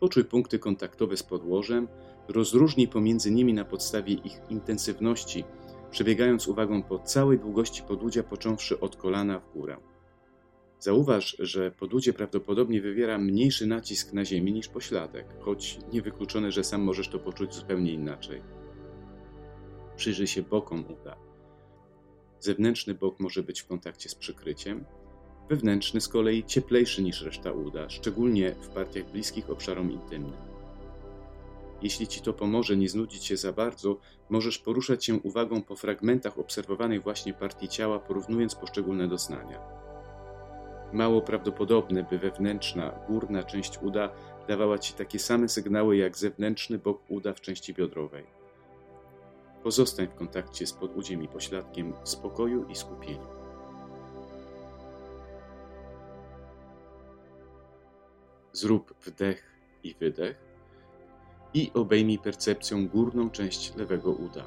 Poczuj 0.00 0.24
punkty 0.24 0.58
kontaktowe 0.58 1.16
z 1.16 1.22
podłożem, 1.22 1.88
rozróżnij 2.28 2.88
pomiędzy 2.88 3.30
nimi 3.30 3.54
na 3.54 3.64
podstawie 3.64 4.14
ich 4.14 4.40
intensywności, 4.50 5.44
przebiegając 5.90 6.48
uwagą 6.48 6.82
po 6.82 6.98
całej 6.98 7.38
długości 7.38 7.82
podudzia, 7.82 8.22
począwszy 8.22 8.80
od 8.80 8.96
kolana 8.96 9.38
w 9.38 9.52
górę. 9.52 9.76
Zauważ, 10.80 11.36
że 11.38 11.70
podudzie 11.70 12.12
prawdopodobnie 12.12 12.80
wywiera 12.80 13.18
mniejszy 13.18 13.66
nacisk 13.66 14.12
na 14.12 14.24
ziemi 14.24 14.52
niż 14.52 14.68
pośladek, 14.68 15.26
choć 15.40 15.78
niewykluczone, 15.92 16.52
że 16.52 16.64
sam 16.64 16.82
możesz 16.82 17.08
to 17.08 17.18
poczuć 17.18 17.54
zupełnie 17.54 17.92
inaczej. 17.92 18.57
Przyjrzyj 19.98 20.26
się 20.26 20.42
bokom 20.42 20.84
uda. 21.00 21.16
Zewnętrzny 22.40 22.94
bok 22.94 23.20
może 23.20 23.42
być 23.42 23.60
w 23.60 23.66
kontakcie 23.66 24.08
z 24.08 24.14
przykryciem, 24.14 24.84
wewnętrzny 25.48 26.00
z 26.00 26.08
kolei 26.08 26.44
cieplejszy 26.44 27.02
niż 27.02 27.22
reszta 27.22 27.52
uda, 27.52 27.88
szczególnie 27.90 28.54
w 28.60 28.68
partiach 28.68 29.10
bliskich 29.10 29.50
obszarom 29.50 29.92
intymnym. 29.92 30.40
Jeśli 31.82 32.06
ci 32.06 32.20
to 32.20 32.32
pomoże 32.32 32.76
nie 32.76 32.88
znudzić 32.88 33.24
się 33.24 33.36
za 33.36 33.52
bardzo, 33.52 34.00
możesz 34.28 34.58
poruszać 34.58 35.04
się 35.04 35.14
uwagą 35.14 35.62
po 35.62 35.76
fragmentach 35.76 36.38
obserwowanej 36.38 37.00
właśnie 37.00 37.34
partii 37.34 37.68
ciała, 37.68 37.98
porównując 37.98 38.54
poszczególne 38.54 39.08
doznania. 39.08 39.60
Mało 40.92 41.22
prawdopodobne, 41.22 42.06
by 42.10 42.18
wewnętrzna, 42.18 43.00
górna 43.08 43.42
część 43.42 43.78
uda 43.82 44.10
dawała 44.48 44.78
ci 44.78 44.92
takie 44.94 45.18
same 45.18 45.48
sygnały 45.48 45.96
jak 45.96 46.16
zewnętrzny 46.16 46.78
bok 46.78 47.02
uda 47.08 47.34
w 47.34 47.40
części 47.40 47.74
biodrowej. 47.74 48.47
Pozostań 49.62 50.06
w 50.06 50.14
kontakcie 50.14 50.66
z 50.66 50.72
podudziem 50.72 51.22
i 51.22 51.28
pośladkiem 51.28 51.92
spokoju 52.04 52.66
i 52.68 52.74
skupieniu. 52.74 53.26
Zrób 58.52 58.94
wdech 59.04 59.42
i 59.82 59.94
wydech 59.94 60.48
i 61.54 61.70
obejmij 61.74 62.18
percepcją 62.18 62.88
górną 62.88 63.30
część 63.30 63.76
lewego 63.76 64.12
uda. 64.12 64.44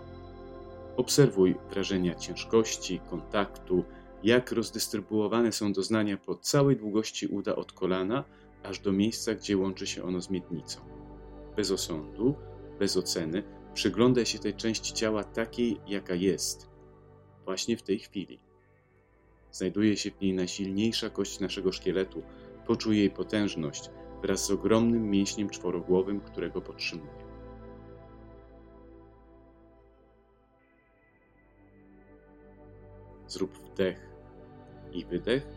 Obserwuj 0.97 1.55
wrażenia 1.69 2.15
ciężkości, 2.15 3.01
kontaktu, 3.09 3.83
jak 4.23 4.51
rozdystrybuowane 4.51 5.51
są 5.51 5.73
doznania 5.73 6.17
po 6.17 6.35
całej 6.35 6.77
długości 6.77 7.27
uda 7.27 7.55
od 7.55 7.71
kolana 7.71 8.23
aż 8.63 8.79
do 8.79 8.91
miejsca, 8.91 9.35
gdzie 9.35 9.57
łączy 9.57 9.87
się 9.87 10.03
ono 10.03 10.21
z 10.21 10.29
miednicą. 10.29 10.79
Bez 11.55 11.71
osądu, 11.71 12.35
bez 12.79 12.97
oceny, 12.97 13.43
przyglądaj 13.73 14.25
się 14.25 14.39
tej 14.39 14.53
części 14.53 14.93
ciała 14.93 15.23
takiej, 15.23 15.77
jaka 15.87 16.15
jest, 16.15 16.69
właśnie 17.45 17.77
w 17.77 17.83
tej 17.83 17.99
chwili. 17.99 18.39
Znajduje 19.51 19.97
się 19.97 20.11
w 20.11 20.21
niej 20.21 20.33
najsilniejsza 20.33 21.09
kość 21.09 21.39
naszego 21.39 21.71
szkieletu, 21.71 22.23
poczuj 22.67 22.97
jej 22.97 23.09
potężność 23.09 23.89
wraz 24.21 24.45
z 24.45 24.51
ogromnym 24.51 25.09
mięśniem 25.09 25.49
czworogłowym, 25.49 26.21
którego 26.21 26.61
podtrzymuje. 26.61 27.21
Zrób 33.27 33.57
wdech 33.57 34.09
i 34.93 35.05
wydech 35.05 35.47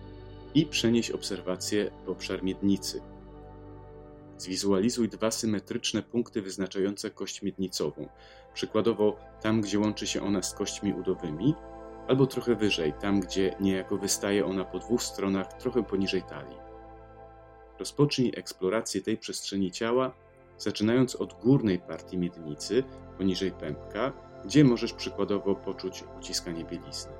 i 0.54 0.66
przenieś 0.66 1.10
obserwację 1.10 1.90
w 2.06 2.08
obszar 2.08 2.42
miednicy. 2.42 3.13
Zwizualizuj 4.44 5.08
dwa 5.08 5.30
symetryczne 5.30 6.02
punkty 6.02 6.42
wyznaczające 6.42 7.10
kość 7.10 7.42
miednicową, 7.42 8.08
przykładowo 8.54 9.16
tam, 9.42 9.60
gdzie 9.60 9.78
łączy 9.78 10.06
się 10.06 10.22
ona 10.22 10.42
z 10.42 10.54
kośćmi 10.54 10.92
udowymi, 10.92 11.54
albo 12.08 12.26
trochę 12.26 12.54
wyżej, 12.54 12.92
tam, 13.00 13.20
gdzie 13.20 13.56
niejako 13.60 13.96
wystaje 13.96 14.46
ona 14.46 14.64
po 14.64 14.78
dwóch 14.78 15.02
stronach, 15.02 15.52
trochę 15.52 15.82
poniżej 15.82 16.22
talii. 16.22 16.58
Rozpocznij 17.78 18.32
eksplorację 18.36 19.00
tej 19.00 19.16
przestrzeni 19.16 19.70
ciała, 19.70 20.14
zaczynając 20.58 21.16
od 21.16 21.34
górnej 21.34 21.78
partii 21.78 22.18
miednicy, 22.18 22.84
poniżej 23.18 23.52
pępka, 23.52 24.12
gdzie 24.44 24.64
możesz 24.64 24.92
przykładowo 24.92 25.54
poczuć 25.54 26.04
uciskanie 26.18 26.64
bielizny. 26.64 27.12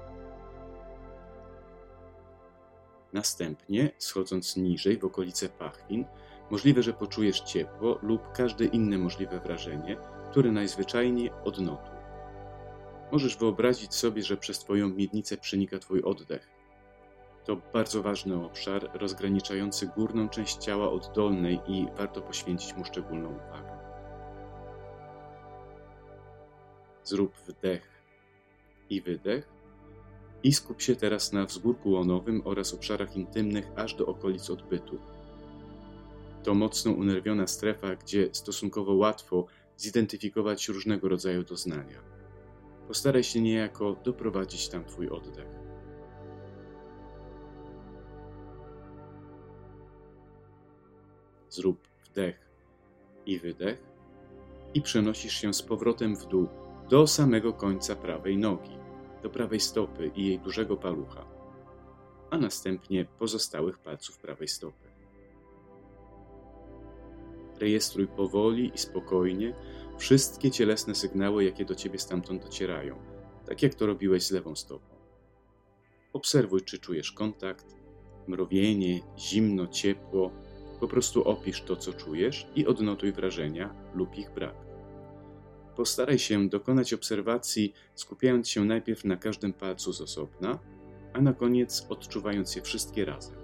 Następnie, 3.12 3.90
schodząc 3.98 4.56
niżej 4.56 4.98
w 4.98 5.04
okolice 5.04 5.48
pachwin, 5.48 6.04
możliwe, 6.50 6.82
że 6.82 6.92
poczujesz 6.92 7.40
ciepło 7.40 7.98
lub 8.02 8.32
każde 8.32 8.64
inne 8.64 8.98
możliwe 8.98 9.40
wrażenie, 9.40 9.96
które 10.30 10.52
najzwyczajniej 10.52 11.30
odnotuj. 11.44 11.94
Możesz 13.12 13.36
wyobrazić 13.36 13.94
sobie, 13.94 14.22
że 14.22 14.36
przez 14.36 14.58
Twoją 14.58 14.88
miednicę 14.88 15.36
przenika 15.36 15.78
Twój 15.78 16.02
oddech. 16.02 16.48
To 17.44 17.56
bardzo 17.72 18.02
ważny 18.02 18.44
obszar 18.44 18.90
rozgraniczający 18.94 19.86
górną 19.86 20.28
część 20.28 20.56
ciała 20.56 20.90
od 20.90 21.12
dolnej 21.14 21.60
i 21.66 21.86
warto 21.96 22.22
poświęcić 22.22 22.76
mu 22.76 22.84
szczególną 22.84 23.28
uwagę. 23.28 23.78
Zrób 27.04 27.36
wdech 27.36 27.88
i 28.90 29.00
wydech. 29.00 29.48
I 30.42 30.52
skup 30.52 30.82
się 30.82 30.96
teraz 30.96 31.32
na 31.32 31.44
wzgórku 31.44 31.90
łonowym 31.90 32.42
oraz 32.44 32.74
obszarach 32.74 33.16
intymnych 33.16 33.70
aż 33.76 33.94
do 33.94 34.06
okolic 34.06 34.50
odbytu. 34.50 34.98
To 36.44 36.54
mocno 36.54 36.92
unerwiona 36.92 37.46
strefa, 37.46 37.96
gdzie 37.96 38.28
stosunkowo 38.32 38.94
łatwo 38.94 39.46
zidentyfikować 39.76 40.68
różnego 40.68 41.08
rodzaju 41.08 41.44
doznania. 41.44 42.00
Postaraj 42.88 43.24
się 43.24 43.40
niejako 43.40 43.96
doprowadzić 44.04 44.68
tam 44.68 44.84
Twój 44.84 45.08
oddech. 45.08 45.48
Zrób 51.48 51.88
wdech 52.04 52.50
i 53.26 53.38
wydech 53.38 53.82
i 54.74 54.82
przenosisz 54.82 55.34
się 55.34 55.54
z 55.54 55.62
powrotem 55.62 56.16
w 56.16 56.26
dół 56.26 56.48
do 56.90 57.06
samego 57.06 57.52
końca 57.52 57.96
prawej 57.96 58.38
nogi, 58.38 58.78
do 59.22 59.30
prawej 59.30 59.60
stopy 59.60 60.10
i 60.14 60.26
jej 60.26 60.38
dużego 60.38 60.76
palucha, 60.76 61.26
a 62.30 62.38
następnie 62.38 63.04
pozostałych 63.04 63.78
palców 63.78 64.18
prawej 64.18 64.48
stopy. 64.48 64.93
Rejestruj 67.64 68.06
powoli 68.06 68.73
i 68.75 68.78
spokojnie 68.78 69.54
wszystkie 69.99 70.50
cielesne 70.50 70.94
sygnały, 70.94 71.44
jakie 71.44 71.64
do 71.64 71.75
ciebie 71.75 71.99
stamtąd 71.99 72.42
docierają, 72.42 72.99
tak 73.47 73.62
jak 73.62 73.75
to 73.75 73.87
robiłeś 73.87 74.23
z 74.23 74.30
lewą 74.30 74.56
stopą. 74.56 74.94
Obserwuj, 76.12 76.62
czy 76.62 76.78
czujesz 76.78 77.12
kontakt, 77.12 77.76
mrowienie, 78.26 79.00
zimno, 79.18 79.66
ciepło. 79.66 80.30
Po 80.80 80.88
prostu 80.88 81.28
opisz 81.28 81.62
to, 81.62 81.76
co 81.76 81.92
czujesz 81.92 82.47
i 82.56 82.66
odnotuj 82.66 83.12
wrażenia 83.12 83.75
lub 83.94 84.18
ich 84.18 84.35
brak. 84.35 84.56
Postaraj 85.76 86.18
się 86.18 86.49
dokonać 86.49 86.92
obserwacji, 86.92 87.75
skupiając 87.94 88.49
się 88.49 88.64
najpierw 88.64 89.04
na 89.04 89.16
każdym 89.16 89.52
palcu 89.52 89.92
z 89.92 90.00
osobna, 90.00 90.59
a 91.12 91.21
na 91.21 91.33
koniec 91.33 91.87
odczuwając 91.88 92.56
je 92.56 92.62
wszystkie 92.62 93.04
razem. 93.04 93.43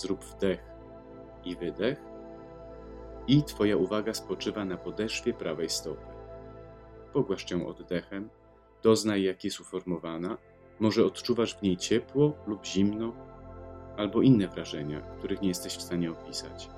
Zrób 0.00 0.24
wdech 0.24 0.60
i 1.44 1.56
wydech, 1.56 2.02
i 3.26 3.42
Twoja 3.42 3.76
uwaga 3.76 4.14
spoczywa 4.14 4.64
na 4.64 4.76
podeszwie 4.76 5.34
prawej 5.34 5.70
stopy. 5.70 6.06
Pogłasz 7.12 7.50
ją 7.50 7.66
oddechem, 7.66 8.30
doznaj, 8.82 9.22
jak 9.22 9.44
jest 9.44 9.60
uformowana. 9.60 10.38
Może 10.78 11.04
odczuwasz 11.04 11.54
w 11.54 11.62
niej 11.62 11.76
ciepło 11.76 12.32
lub 12.46 12.66
zimno, 12.66 13.12
albo 13.96 14.22
inne 14.22 14.48
wrażenia, 14.48 15.00
których 15.00 15.42
nie 15.42 15.48
jesteś 15.48 15.76
w 15.76 15.82
stanie 15.82 16.10
opisać. 16.10 16.70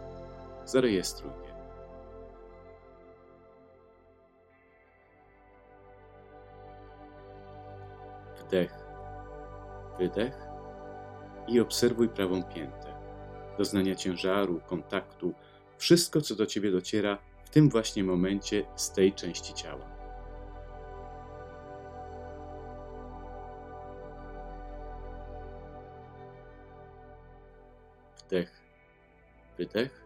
Zarejestruj 0.65 1.31
je. 1.31 1.53
Wdech, 8.41 8.85
wydech 9.99 10.49
i 11.49 11.61
obserwuj 11.61 12.09
prawą 12.09 12.43
piętę 12.43 12.92
doznania 13.59 13.95
ciężaru, 13.95 14.61
kontaktu, 14.67 15.35
wszystko, 15.79 16.21
co 16.21 16.35
do 16.35 16.47
ciebie 16.47 16.71
dociera 16.71 17.19
w 17.45 17.51
tym 17.51 17.71
właśnie 17.71 18.05
momencie 18.05 18.65
z 18.77 18.93
tej 18.93 19.13
części 19.13 19.55
ciała. 19.55 19.87
Wdech, 28.19 28.63
wydech. 29.59 30.05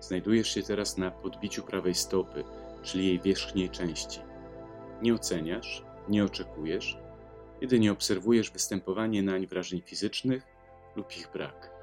Znajdujesz 0.00 0.54
się 0.54 0.62
teraz 0.62 0.98
na 0.98 1.10
podbiciu 1.10 1.62
prawej 1.62 1.94
stopy, 1.94 2.44
czyli 2.82 3.06
jej 3.06 3.20
wierzchniej 3.20 3.70
części. 3.70 4.20
Nie 5.02 5.14
oceniasz, 5.14 5.84
nie 6.08 6.24
oczekujesz, 6.24 6.98
jedynie 7.60 7.92
obserwujesz 7.92 8.50
występowanie 8.50 9.22
nań 9.22 9.46
wrażeń 9.46 9.82
fizycznych 9.86 10.46
lub 10.96 11.16
ich 11.16 11.32
brak. 11.32 11.79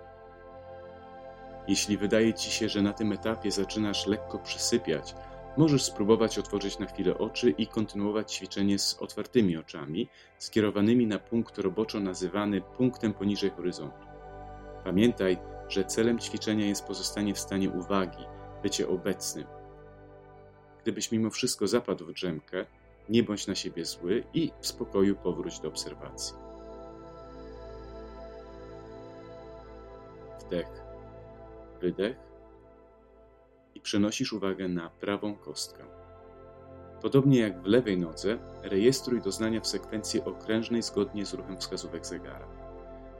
Jeśli 1.67 1.97
wydaje 1.97 2.33
ci 2.33 2.51
się, 2.51 2.69
że 2.69 2.81
na 2.81 2.93
tym 2.93 3.11
etapie 3.11 3.51
zaczynasz 3.51 4.07
lekko 4.07 4.39
przysypiać, 4.39 5.15
możesz 5.57 5.83
spróbować 5.83 6.39
otworzyć 6.39 6.79
na 6.79 6.85
chwilę 6.85 7.17
oczy 7.17 7.49
i 7.49 7.67
kontynuować 7.67 8.33
ćwiczenie 8.33 8.79
z 8.79 8.97
otwartymi 9.01 9.57
oczami, 9.57 10.09
skierowanymi 10.37 11.07
na 11.07 11.19
punkt 11.19 11.57
roboczo 11.57 11.99
nazywany 11.99 12.61
punktem 12.61 13.13
poniżej 13.13 13.49
horyzontu. 13.49 14.07
Pamiętaj, 14.83 15.37
że 15.69 15.85
celem 15.85 16.19
ćwiczenia 16.19 16.65
jest 16.65 16.85
pozostanie 16.85 17.33
w 17.33 17.39
stanie 17.39 17.69
uwagi, 17.69 18.23
bycie 18.63 18.87
obecnym. 18.87 19.47
Gdybyś 20.81 21.11
mimo 21.11 21.29
wszystko 21.29 21.67
zapadł 21.67 22.05
w 22.05 22.13
drzemkę, 22.13 22.65
nie 23.09 23.23
bądź 23.23 23.47
na 23.47 23.55
siebie 23.55 23.85
zły 23.85 24.23
i 24.33 24.51
w 24.59 24.67
spokoju 24.67 25.15
powróć 25.15 25.59
do 25.59 25.67
obserwacji. 25.67 26.35
Wdech 30.39 30.86
wydech 31.79 32.17
i 33.75 33.81
przenosisz 33.81 34.33
uwagę 34.33 34.67
na 34.67 34.89
prawą 34.89 35.35
kostkę. 35.35 35.83
Podobnie 37.01 37.39
jak 37.39 37.61
w 37.61 37.65
lewej 37.65 37.97
nodze, 37.97 38.37
rejestruj 38.63 39.21
doznania 39.21 39.61
w 39.61 39.67
sekwencji 39.67 40.21
okrężnej 40.21 40.81
zgodnie 40.81 41.25
z 41.25 41.33
ruchem 41.33 41.57
wskazówek 41.57 42.05
zegara. 42.05 42.47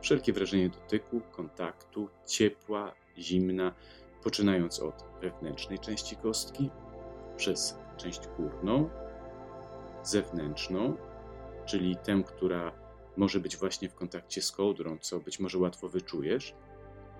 Wszelkie 0.02 0.34
wrażenie 0.34 0.70
dotyku, 0.70 1.22
kontaktu, 1.32 2.10
ciepła, 2.26 2.94
zimna, 3.18 3.74
poczynając 4.24 4.80
od 4.80 5.04
wewnętrznej 5.22 5.80
części 5.80 6.16
kostki, 6.16 6.70
przez 7.38 7.78
część 7.98 8.22
górną, 8.38 8.90
zewnętrzną, 10.04 10.98
czyli 11.66 11.98
tę, 12.04 12.24
która 12.28 12.72
może 13.18 13.40
być 13.40 13.58
właśnie 13.58 13.90
w 13.90 13.96
kontakcie 13.96 14.42
z 14.42 14.52
kołdrą, 14.52 14.98
co 15.02 15.20
być 15.20 15.40
może 15.40 15.58
łatwo 15.58 15.90
wyczujesz, 15.90 16.56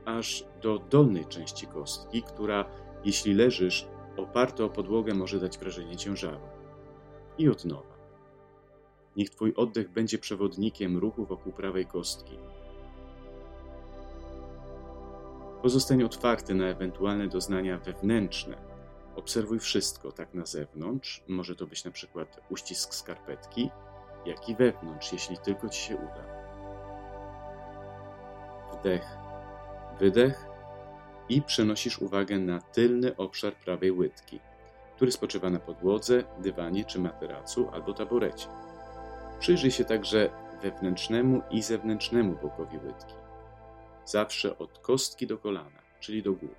aż 0.08 0.44
do 0.62 0.80
dolnej 0.80 1.26
części 1.26 1.68
kostki, 1.68 2.24
która, 2.24 2.66
jeśli 3.06 3.34
leżysz 3.34 3.88
oparto 4.18 4.66
o 4.66 4.70
podłogę, 4.70 5.14
może 5.14 5.40
dać 5.40 5.58
wrażenie 5.58 5.98
ciężaru. 5.98 6.48
I 7.38 7.50
od 7.50 7.66
nowa. 7.66 7.98
Niech 9.16 9.30
Twój 9.30 9.54
oddech 9.56 9.90
będzie 9.90 10.18
przewodnikiem 10.18 10.98
ruchu 10.98 11.26
wokół 11.26 11.54
prawej 11.54 11.86
kostki. 11.86 12.38
Pozostań 15.62 16.04
otwarty 16.04 16.56
na 16.56 16.66
ewentualne 16.66 17.28
doznania 17.28 17.78
wewnętrzne. 17.78 18.58
Obserwuj 19.16 19.60
wszystko, 19.60 20.12
tak 20.12 20.34
na 20.34 20.46
zewnątrz, 20.46 21.24
może 21.28 21.56
to 21.56 21.68
być 21.68 21.86
na 21.86 21.92
przykład 21.92 22.42
uścisk 22.50 22.94
skarpetki, 22.94 23.70
jak 24.26 24.50
i 24.50 24.56
wewnątrz, 24.56 25.14
jeśli 25.14 25.38
tylko 25.38 25.70
Ci 25.70 25.82
się 25.82 25.96
uda. 25.96 26.24
Wdech 28.74 29.27
wydech 30.00 30.46
i 31.30 31.42
przenosisz 31.42 32.00
uwagę 32.00 32.40
na 32.40 32.62
tylny 32.62 33.16
obszar 33.16 33.54
prawej 33.54 33.92
łydki, 33.92 34.40
który 34.96 35.12
spoczywa 35.12 35.50
na 35.50 35.60
podłodze, 35.60 36.24
dywanie 36.38 36.86
czy 36.86 37.00
materacu 37.00 37.70
albo 37.74 37.94
taborecie. 37.94 38.48
Przyjrzyj 39.40 39.72
się 39.72 39.86
także 39.86 40.30
wewnętrznemu 40.62 41.42
i 41.52 41.62
zewnętrznemu 41.62 42.36
bokowi 42.42 42.78
łydki. 42.78 43.14
Zawsze 44.06 44.58
od 44.58 44.80
kostki 44.80 45.28
do 45.28 45.38
kolana, 45.38 45.82
czyli 46.00 46.24
do 46.24 46.34
góry. 46.34 46.56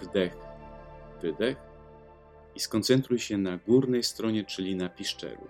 Wdech, 0.00 0.36
wydech 1.20 1.56
i 2.54 2.60
skoncentruj 2.60 3.18
się 3.18 3.38
na 3.38 3.56
górnej 3.56 4.02
stronie, 4.02 4.44
czyli 4.44 4.76
na 4.76 4.88
piszczelu. 4.88 5.48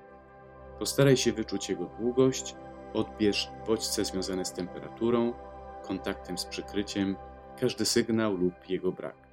Postaraj 0.79 1.17
się 1.17 1.33
wyczuć 1.33 1.69
jego 1.69 1.85
długość, 1.85 2.55
odbierz 2.95 3.51
bodźce 3.67 4.05
związane 4.05 4.45
z 4.45 4.53
temperaturą, 4.53 5.33
kontaktem 5.83 6.39
z 6.39 6.45
przykryciem, 6.45 7.17
każdy 7.61 7.85
sygnał 7.85 8.37
lub 8.37 8.69
jego 8.69 8.93
brak. 8.93 9.27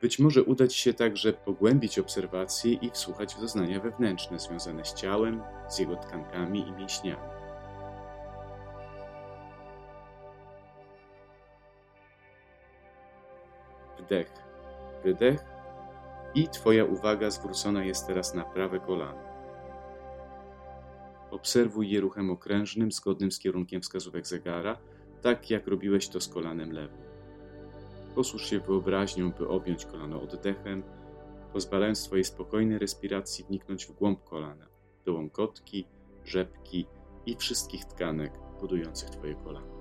Być 0.00 0.18
może 0.18 0.42
uda 0.42 0.68
Ci 0.68 0.78
się 0.78 0.94
także 0.94 1.32
pogłębić 1.32 1.98
obserwacje 1.98 2.72
i 2.72 2.90
wsłuchać 2.90 3.34
w 3.34 3.40
doznania 3.40 3.80
wewnętrzne 3.80 4.38
związane 4.38 4.84
z 4.84 4.94
ciałem, 4.94 5.42
z 5.68 5.78
jego 5.78 5.96
tkankami 5.96 6.68
i 6.68 6.72
mięśniami. 6.72 7.22
Wdech, 13.98 14.32
wydech 15.04 15.44
i 16.34 16.48
Twoja 16.48 16.84
uwaga 16.84 17.30
zwrócona 17.30 17.84
jest 17.84 18.06
teraz 18.06 18.34
na 18.34 18.44
prawe 18.44 18.80
kolano. 18.80 19.27
Obserwuj 21.30 21.90
je 21.90 22.00
ruchem 22.00 22.30
okrężnym 22.30 22.92
zgodnym 22.92 23.32
z 23.32 23.38
kierunkiem 23.38 23.80
wskazówek 23.80 24.26
zegara, 24.26 24.78
tak 25.22 25.50
jak 25.50 25.66
robiłeś 25.66 26.08
to 26.08 26.20
z 26.20 26.28
kolanem 26.28 26.72
lewym. 26.72 26.98
Posłuż 28.14 28.46
się 28.46 28.60
wyobraźnią, 28.60 29.30
by 29.30 29.48
objąć 29.48 29.86
kolano 29.86 30.22
oddechem, 30.22 30.82
pozwalając 31.52 32.04
Twojej 32.04 32.24
spokojnej 32.24 32.78
respiracji 32.78 33.44
wniknąć 33.44 33.86
w 33.86 33.92
głąb 33.92 34.24
kolana, 34.24 34.66
do 35.04 35.14
łąkotki, 35.14 35.86
rzepki 36.24 36.86
i 37.26 37.36
wszystkich 37.36 37.84
tkanek 37.84 38.32
budujących 38.60 39.10
Twoje 39.10 39.34
kolano. 39.34 39.78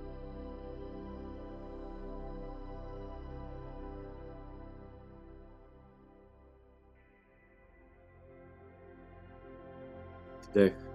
Wdech, 10.41 10.86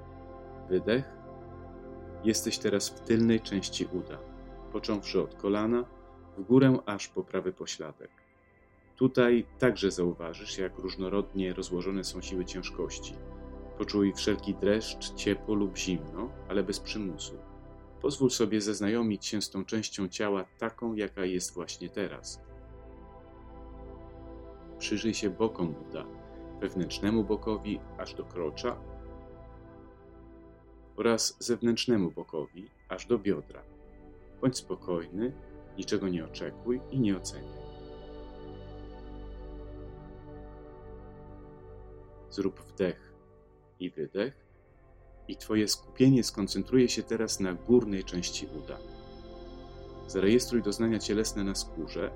wydech. 0.73 1.05
Jesteś 2.25 2.59
teraz 2.59 2.89
w 2.89 3.01
tylnej 3.01 3.41
części 3.41 3.89
uda, 3.93 4.19
począwszy 4.73 5.23
od 5.23 5.35
kolana, 5.35 5.85
w 6.39 6.43
górę 6.43 6.79
aż 6.87 7.09
po 7.09 7.25
prawy 7.25 7.53
pośladek. 7.53 8.11
Tutaj 8.97 9.47
także 9.59 9.91
zauważysz, 9.91 10.59
jak 10.59 10.79
różnorodnie 10.79 11.55
rozłożone 11.55 12.05
są 12.05 12.21
siły 12.21 12.45
ciężkości. 12.45 13.15
Poczuj 13.79 14.13
wszelki 14.13 14.55
dreszcz, 14.55 15.15
ciepło 15.15 15.55
lub 15.55 15.77
zimno, 15.77 16.31
ale 16.49 16.63
bez 16.63 16.81
przymusu. 16.81 17.39
Pozwól 18.03 18.31
sobie 18.31 18.61
zaznajomić 18.61 19.27
się 19.27 19.43
z 19.43 19.51
tą 19.51 19.65
częścią 19.65 20.09
ciała 20.09 20.45
taką, 20.59 20.95
jaka 20.95 21.25
jest 21.25 21.55
właśnie 21.55 21.89
teraz. 21.89 22.41
Przyjrzyj 24.79 25.15
się 25.15 25.31
bokom 25.31 25.75
uda, 25.89 26.05
wewnętrznemu 26.61 27.25
bokowi 27.25 27.81
aż 27.99 28.15
do 28.15 28.25
krocza 28.25 28.92
oraz 30.97 31.37
zewnętrznemu 31.39 32.11
bokowi 32.11 32.71
aż 32.89 33.07
do 33.07 33.19
biodra. 33.19 33.63
Bądź 34.41 34.57
spokojny, 34.57 35.33
niczego 35.79 36.09
nie 36.09 36.25
oczekuj 36.25 36.81
i 36.91 37.01
nie 37.01 37.17
oceniaj. 37.17 37.63
Zrób 42.31 42.61
wdech 42.61 43.13
i 43.81 43.91
wydech, 43.91 44.43
i 45.29 45.37
Twoje 45.37 45.69
skupienie 45.69 46.25
skoncentruje 46.25 46.89
się 46.89 47.03
teraz 47.03 47.41
na 47.41 47.55
górnej 47.55 48.05
części 48.05 48.47
uda. 48.65 48.79
Zarejestruj 50.09 50.63
doznania 50.63 50.99
cielesne 50.99 51.45
na 51.45 51.55
skórze, 51.55 52.11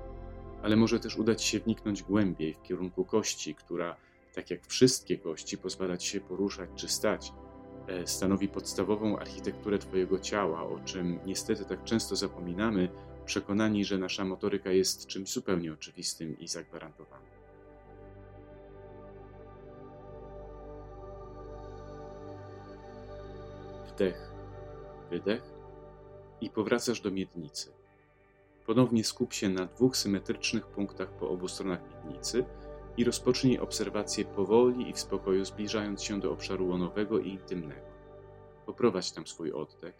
ale 0.63 0.75
może 0.75 0.99
też 0.99 1.17
udać 1.17 1.43
się 1.43 1.59
wniknąć 1.59 2.03
głębiej 2.03 2.53
w 2.53 2.61
kierunku 2.61 3.05
kości, 3.05 3.55
która, 3.55 3.95
tak 4.35 4.51
jak 4.51 4.67
wszystkie 4.67 5.17
kości, 5.17 5.57
pozwala 5.57 5.97
Ci 5.97 6.09
się 6.09 6.19
poruszać 6.19 6.69
czy 6.75 6.87
stać, 6.87 7.33
stanowi 8.05 8.47
podstawową 8.47 9.19
architekturę 9.19 9.79
Twojego 9.79 10.19
ciała, 10.19 10.63
o 10.63 10.79
czym 10.85 11.19
niestety 11.25 11.65
tak 11.65 11.83
często 11.83 12.15
zapominamy, 12.15 12.89
przekonani, 13.25 13.85
że 13.85 13.97
nasza 13.97 14.25
motoryka 14.25 14.71
jest 14.71 15.07
czymś 15.07 15.31
zupełnie 15.31 15.73
oczywistym 15.73 16.39
i 16.39 16.47
zagwarantowanym. 16.47 17.27
Wdech, 23.87 24.31
wydech 25.09 25.43
i 26.41 26.49
powracasz 26.49 27.01
do 27.01 27.11
miednicy. 27.11 27.71
Ponownie 28.65 29.03
skup 29.03 29.33
się 29.33 29.49
na 29.49 29.65
dwóch 29.65 29.97
symetrycznych 29.97 30.67
punktach 30.67 31.09
po 31.09 31.29
obu 31.29 31.47
stronach 31.47 31.79
miednicy 32.05 32.45
i 32.97 33.03
rozpocznij 33.03 33.59
obserwację 33.59 34.25
powoli 34.25 34.89
i 34.89 34.93
w 34.93 34.99
spokoju, 34.99 35.45
zbliżając 35.45 36.03
się 36.03 36.19
do 36.19 36.31
obszaru 36.31 36.67
łonowego 36.67 37.19
i 37.19 37.29
intymnego. 37.29 37.87
Poprowadź 38.65 39.11
tam 39.11 39.27
swój 39.27 39.51
oddech, 39.51 39.95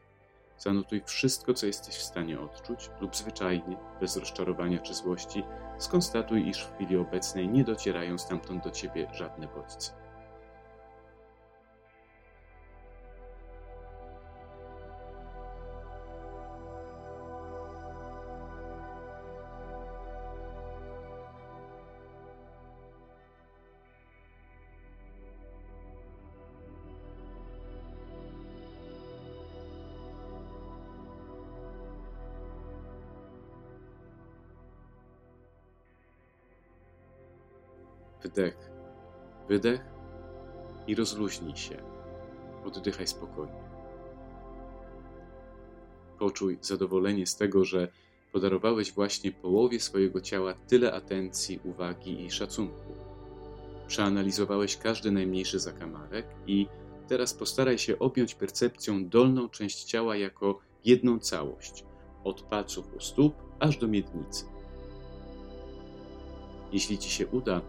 zanotuj 0.58 1.02
wszystko, 1.06 1.54
co 1.54 1.66
jesteś 1.66 1.96
w 1.96 2.02
stanie 2.02 2.40
odczuć, 2.40 2.90
lub 3.02 3.16
zwyczajnie, 3.16 3.78
bez 4.00 4.18
rozczarowania 4.18 4.80
czy 4.80 4.94
złości, 4.94 5.44
skonstatuj, 5.78 6.48
iż 6.48 6.64
w 6.64 6.76
chwili 6.76 6.98
obecnej 6.98 7.50
nie 7.50 7.64
docierają 7.64 8.18
stamtąd 8.18 8.64
do 8.64 8.72
ciebie 8.72 9.08
żadne 9.14 9.48
bodźce. 9.48 10.07
Wydech 39.50 39.82
i 40.88 40.96
rozluźnij 40.96 41.56
się. 41.56 41.78
Oddychaj 42.66 43.08
spokojnie. 43.08 43.68
Poczuj 46.20 46.58
zadowolenie 46.62 47.26
z 47.28 47.36
tego, 47.36 47.66
że 47.66 47.88
podarowałeś 48.32 48.94
właśnie 48.94 49.32
połowie 49.32 49.80
swojego 49.80 50.22
ciała 50.22 50.54
tyle 50.54 50.94
atencji, 50.94 51.60
uwagi 51.64 52.26
i 52.26 52.32
szacunku. 52.32 52.94
Przeanalizowałeś 53.88 54.78
każdy 54.78 55.12
najmniejszy 55.12 55.60
zakamarek 55.60 56.26
i 56.48 56.68
teraz 57.08 57.34
postaraj 57.34 57.78
się 57.78 58.00
objąć 58.00 58.36
percepcją 58.36 59.10
dolną 59.10 59.50
część 59.50 59.84
ciała 59.84 60.18
jako 60.18 60.60
jedną 60.86 61.20
całość, 61.20 61.86
od 62.24 62.42
palców 62.42 62.94
u 62.96 63.00
stóp 63.00 63.34
aż 63.60 63.78
do 63.78 63.88
miednicy. 63.88 64.46
Jeśli 66.72 66.98
ci 66.98 67.10
się 67.10 67.28
uda, 67.28 67.62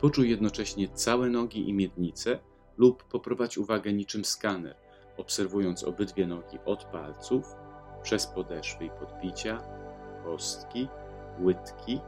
Poczuj 0.00 0.30
jednocześnie 0.30 0.88
całe 0.88 1.30
nogi 1.30 1.68
i 1.68 1.72
miednicę 1.72 2.38
lub 2.78 3.04
poprowadź 3.04 3.58
uwagę 3.58 3.92
niczym 3.92 4.24
skaner, 4.24 4.76
obserwując 5.16 5.84
obydwie 5.84 6.26
nogi 6.26 6.58
od 6.64 6.84
palców, 6.84 7.54
przez 8.02 8.26
podeszwy 8.26 8.84
i 8.84 8.90
podbicia, 8.90 9.62
kostki, 10.24 10.88
łydki, 11.40 12.00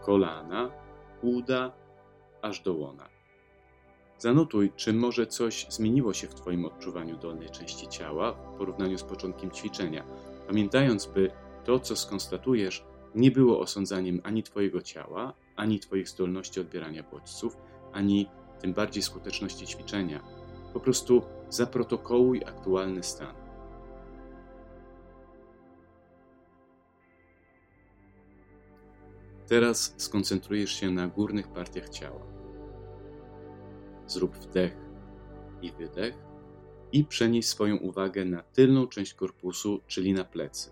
kolana, 0.00 0.70
uda, 1.22 1.72
aż 2.42 2.60
do 2.60 2.74
łona. 2.74 3.08
Zanotuj, 4.18 4.72
czy 4.76 4.92
może 4.92 5.26
coś 5.26 5.66
zmieniło 5.70 6.12
się 6.12 6.26
w 6.26 6.34
Twoim 6.34 6.64
odczuwaniu 6.64 7.16
dolnej 7.16 7.50
części 7.50 7.88
ciała 7.88 8.32
w 8.32 8.58
porównaniu 8.58 8.98
z 8.98 9.02
początkiem 9.02 9.50
ćwiczenia, 9.50 10.04
pamiętając, 10.46 11.06
by 11.06 11.30
to, 11.64 11.80
co 11.80 11.96
skonstatujesz, 11.96 12.84
nie 13.14 13.30
było 13.30 13.60
osądzaniem 13.60 14.20
ani 14.24 14.42
Twojego 14.42 14.82
ciała, 14.82 15.34
ani 15.56 15.80
Twoich 15.80 16.08
zdolności 16.08 16.60
odbierania 16.60 17.02
bodźców, 17.02 17.56
ani 17.92 18.28
tym 18.60 18.72
bardziej 18.74 19.02
skuteczności 19.02 19.66
ćwiczenia. 19.66 20.22
Po 20.72 20.80
prostu 20.80 21.22
zaprotokołuj 21.48 22.44
aktualny 22.46 23.02
stan. 23.02 23.34
Teraz 29.46 29.94
skoncentrujesz 29.96 30.72
się 30.72 30.90
na 30.90 31.08
górnych 31.08 31.48
partiach 31.48 31.88
ciała. 31.88 32.20
Zrób 34.06 34.36
wdech 34.36 34.76
i 35.62 35.72
wydech 35.72 36.14
i 36.92 37.04
przenieś 37.04 37.46
swoją 37.46 37.76
uwagę 37.76 38.24
na 38.24 38.42
tylną 38.42 38.86
część 38.86 39.14
korpusu, 39.14 39.80
czyli 39.86 40.12
na 40.12 40.24
plecy. 40.24 40.70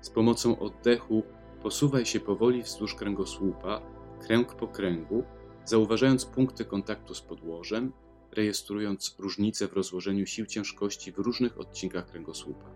Z 0.00 0.10
pomocą 0.10 0.58
oddechu 0.58 1.22
Posuwaj 1.66 2.06
się 2.06 2.20
powoli 2.20 2.62
wzdłuż 2.62 2.94
kręgosłupa, 2.94 3.80
kręg 4.20 4.54
po 4.54 4.68
kręgu, 4.68 5.24
zauważając 5.64 6.24
punkty 6.24 6.64
kontaktu 6.64 7.14
z 7.14 7.20
podłożem, 7.20 7.92
rejestrując 8.32 9.16
różnice 9.18 9.68
w 9.68 9.72
rozłożeniu 9.72 10.26
sił 10.26 10.46
ciężkości 10.46 11.12
w 11.12 11.18
różnych 11.18 11.60
odcinkach 11.60 12.06
kręgosłupa. 12.06 12.66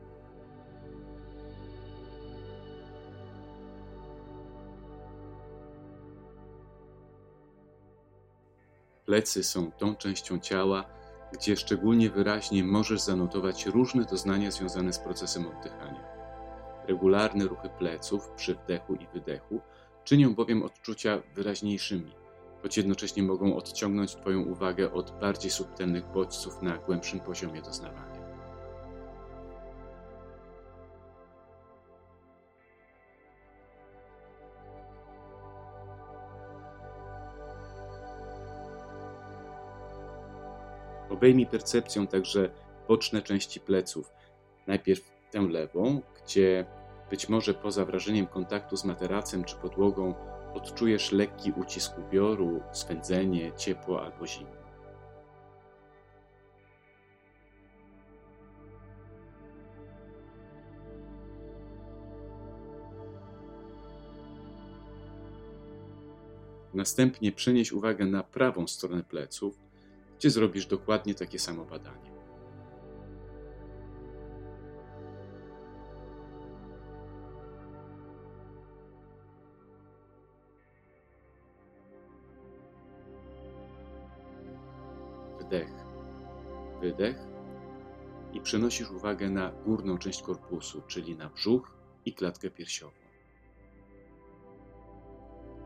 Plecy 9.07 9.45
są 9.45 9.73
tą 9.73 9.97
częścią 9.97 10.39
ciała, 10.39 10.85
gdzie 11.33 11.57
szczególnie 11.57 12.11
wyraźnie 12.11 12.65
możesz 12.65 13.01
zanotować 13.01 13.67
różne 13.67 14.05
doznania 14.05 14.51
związane 14.51 14.93
z 14.93 14.99
procesem 14.99 15.47
oddychania. 15.47 16.20
Regularne 16.91 17.45
ruchy 17.45 17.69
pleców 17.79 18.31
przy 18.37 18.55
wdechu 18.55 18.95
i 18.95 19.07
wydechu 19.15 19.61
czynią 20.05 20.35
bowiem 20.35 20.63
odczucia 20.63 21.23
wyraźniejszymi, 21.35 22.13
choć 22.63 22.77
jednocześnie 22.77 23.23
mogą 23.23 23.57
odciągnąć 23.57 24.17
Twoją 24.17 24.43
uwagę 24.43 24.93
od 24.93 25.21
bardziej 25.21 25.51
subtelnych 25.51 26.05
bodźców 26.13 26.63
na 26.63 26.79
głębszym 26.79 27.21
poziomie 27.21 27.63
doznawania. 27.63 28.21
Obejmij 41.11 41.47
percepcją 41.47 42.07
także 42.07 42.51
boczne 42.89 43.23
części 43.23 43.61
pleców. 43.61 44.13
Najpierw 44.67 45.11
tę 45.31 45.41
lewą, 45.41 46.03
gdzie 46.25 46.80
być 47.11 47.29
może 47.29 47.55
poza 47.55 47.85
wrażeniem 47.85 48.27
kontaktu 48.27 48.77
z 48.77 48.85
materacem 48.85 49.45
czy 49.45 49.57
podłogą 49.57 50.15
odczujesz 50.55 51.13
lekki 51.13 51.53
ucisk 51.53 51.99
ubioru, 51.99 52.61
swędzenie, 52.73 53.53
ciepło 53.57 54.05
albo 54.05 54.27
zimno. 54.27 54.61
Następnie 66.75 67.33
przenieś 67.33 67.73
uwagę 67.73 68.07
na 68.07 68.23
prawą 68.23 68.67
stronę 68.67 69.03
pleców, 69.03 69.59
gdzie 70.19 70.31
zrobisz 70.31 70.67
dokładnie 70.67 71.15
takie 71.15 71.39
samo 71.39 71.65
badanie. 71.65 72.10
Wdech, 85.51 85.73
wydech 86.81 87.17
i 88.33 88.41
przenosisz 88.41 88.91
uwagę 88.91 89.31
na 89.31 89.53
górną 89.67 89.99
część 89.99 90.23
korpusu, 90.23 90.83
czyli 90.87 91.17
na 91.17 91.29
brzuch 91.29 91.73
i 92.05 92.13
klatkę 92.13 92.51
piersiową. 92.51 92.93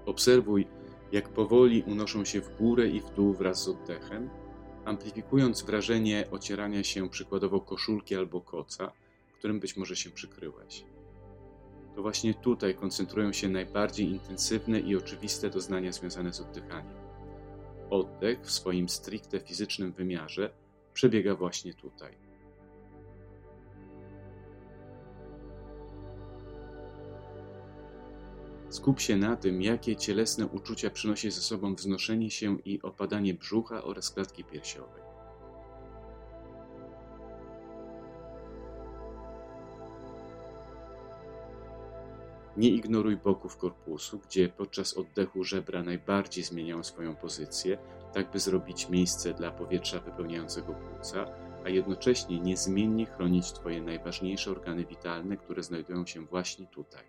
Obserwuj, 0.07 0.67
jak 1.13 1.29
powoli 1.29 1.83
unoszą 1.83 2.25
się 2.25 2.41
w 2.41 2.57
górę 2.57 2.89
i 2.89 3.01
w 3.01 3.11
dół 3.11 3.35
wraz 3.35 3.65
z 3.65 3.69
oddechem, 3.69 4.31
amplifikując 4.85 5.63
wrażenie 5.63 6.29
ocierania 6.31 6.85
się 6.85 7.09
przykładowo 7.09 7.61
koszulki 7.61 8.17
albo 8.17 8.41
koca, 8.41 8.93
którym 9.39 9.61
być 9.61 9.77
może 9.77 9.97
się 9.97 10.11
przykryłeś. 10.11 10.85
To 11.95 12.03
właśnie 12.03 12.35
tutaj 12.35 12.75
koncentrują 12.75 13.33
się 13.33 13.49
najbardziej 13.49 14.11
intensywne 14.11 14.81
i 14.81 14.97
oczywiste 14.97 15.51
doznania 15.51 15.93
związane 15.93 16.33
z 16.33 16.41
oddychaniem. 16.41 17.04
Oddech 17.95 18.41
w 18.41 18.51
swoim 18.51 18.89
stricte 18.89 19.41
fizycznym 19.41 19.93
wymiarze 19.93 20.51
przebiega 20.93 21.35
właśnie 21.35 21.75
tutaj. 21.75 22.17
Skup 28.69 29.01
się 29.01 29.17
na 29.17 29.37
tym, 29.37 29.63
jakie 29.63 29.97
cielesne 29.97 30.47
uczucia 30.47 30.91
przynosi 30.91 31.31
ze 31.31 31.41
sobą 31.41 31.75
wznoszenie 31.75 32.31
się 32.31 32.59
i 32.65 32.83
opadanie 32.83 33.35
brzucha 33.35 33.85
oraz 33.85 34.11
klatki 34.11 34.45
piersiowej. 34.45 35.04
Nie 42.57 42.69
ignoruj 42.69 43.17
boków 43.17 43.57
korpusu, 43.57 44.19
gdzie 44.19 44.49
podczas 44.49 44.95
oddechu 44.95 45.45
żebra 45.45 45.83
najbardziej 45.83 46.45
zmieniają 46.45 46.85
swoją 46.85 47.17
pozycję, 47.17 47.79
tak 48.13 48.31
by 48.31 48.39
zrobić 48.39 48.89
miejsce 48.89 49.35
dla 49.35 49.51
powietrza 49.51 50.01
wypełniającego 50.01 50.73
płuca, 50.75 51.27
a 51.65 51.69
jednocześnie 51.69 52.41
niezmiennie 52.41 53.07
chronić 53.07 53.53
Twoje 53.53 53.83
najważniejsze 53.83 54.51
organy 54.51 54.85
witalne, 54.85 55.37
które 55.37 55.63
znajdują 55.63 56.07
się 56.07 56.27
właśnie 56.27 56.67
tutaj. 56.67 57.03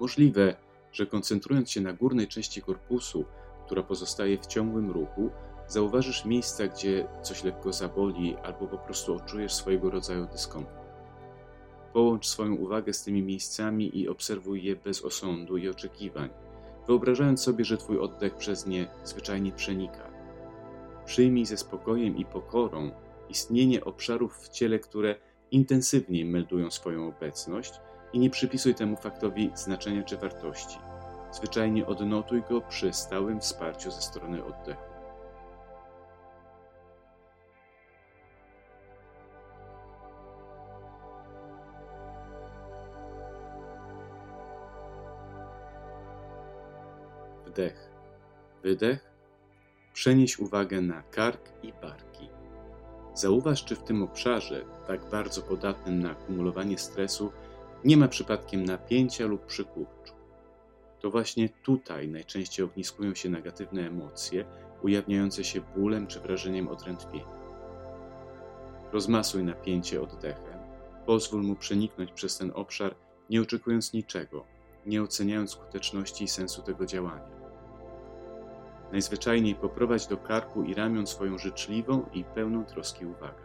Możliwe, 0.00 0.56
że 0.92 1.06
koncentrując 1.06 1.70
się 1.70 1.80
na 1.80 1.92
górnej 1.92 2.28
części 2.28 2.62
korpusu, 2.62 3.24
która 3.66 3.82
pozostaje 3.82 4.38
w 4.38 4.46
ciągłym 4.46 4.90
ruchu, 4.90 5.30
zauważysz 5.66 6.24
miejsca, 6.24 6.66
gdzie 6.66 7.08
coś 7.22 7.44
lekko 7.44 7.72
zaboli 7.72 8.36
albo 8.42 8.66
po 8.66 8.78
prostu 8.78 9.14
odczujesz 9.14 9.54
swojego 9.54 9.90
rodzaju 9.90 10.26
dyskomfort. 10.26 10.84
Połącz 11.92 12.26
swoją 12.26 12.54
uwagę 12.54 12.92
z 12.92 13.02
tymi 13.02 13.22
miejscami 13.22 13.98
i 13.98 14.08
obserwuj 14.08 14.64
je 14.64 14.76
bez 14.76 15.04
osądu 15.04 15.56
i 15.56 15.68
oczekiwań, 15.68 16.30
wyobrażając 16.86 17.42
sobie, 17.42 17.64
że 17.64 17.76
Twój 17.76 17.98
oddech 17.98 18.36
przez 18.36 18.66
nie 18.66 18.86
zwyczajnie 19.04 19.52
przenika. 19.52 20.10
Przyjmij 21.04 21.46
ze 21.46 21.56
spokojem 21.56 22.16
i 22.16 22.24
pokorą 22.24 22.90
istnienie 23.28 23.84
obszarów 23.84 24.38
w 24.38 24.48
ciele, 24.48 24.78
które 24.78 25.16
intensywniej 25.50 26.24
meldują 26.24 26.70
swoją 26.70 27.08
obecność 27.08 27.80
i 28.12 28.18
nie 28.18 28.30
przypisuj 28.30 28.74
temu 28.74 28.96
faktowi 28.96 29.50
znaczenia 29.54 30.02
czy 30.02 30.16
wartości. 30.16 30.78
Zwyczajnie 31.34 31.86
odnotuj 31.86 32.42
go 32.42 32.60
przy 32.60 32.92
stałym 32.92 33.40
wsparciu 33.40 33.90
ze 33.90 34.02
strony 34.02 34.44
oddechu. 34.44 34.82
Wdech, 47.46 47.90
wydech. 48.62 49.10
Przenieś 49.92 50.38
uwagę 50.38 50.80
na 50.80 51.02
kark 51.02 51.52
i 51.62 51.72
barki. 51.72 52.28
Zauważ, 53.14 53.64
czy 53.64 53.76
w 53.76 53.82
tym 53.82 54.02
obszarze, 54.02 54.64
tak 54.86 55.10
bardzo 55.10 55.42
podatnym 55.42 56.02
na 56.02 56.10
akumulowanie 56.10 56.78
stresu, 56.78 57.32
nie 57.84 57.96
ma 57.96 58.08
przypadkiem 58.08 58.64
napięcia 58.64 59.26
lub 59.26 59.46
przykurczu. 59.46 60.13
To 61.04 61.10
właśnie 61.10 61.48
tutaj 61.48 62.08
najczęściej 62.08 62.64
ogniskują 62.64 63.14
się 63.14 63.28
negatywne 63.28 63.86
emocje, 63.86 64.44
ujawniające 64.82 65.44
się 65.44 65.60
bólem 65.76 66.06
czy 66.06 66.20
wrażeniem 66.20 66.68
odrętwienia. 66.68 67.34
Rozmasuj 68.92 69.44
napięcie 69.44 70.02
oddechem, 70.02 70.58
pozwól 71.06 71.42
mu 71.42 71.56
przeniknąć 71.56 72.12
przez 72.12 72.38
ten 72.38 72.52
obszar, 72.54 72.94
nie 73.30 73.42
oczekując 73.42 73.92
niczego, 73.92 74.44
nie 74.86 75.02
oceniając 75.02 75.50
skuteczności 75.50 76.24
i 76.24 76.28
sensu 76.28 76.62
tego 76.62 76.86
działania. 76.86 77.30
Najzwyczajniej 78.92 79.54
poprowadź 79.54 80.06
do 80.06 80.16
karku 80.16 80.62
i 80.62 80.74
ramion 80.74 81.06
swoją 81.06 81.38
życzliwą 81.38 82.06
i 82.14 82.24
pełną 82.24 82.64
troski 82.64 83.06
uwagę. 83.06 83.43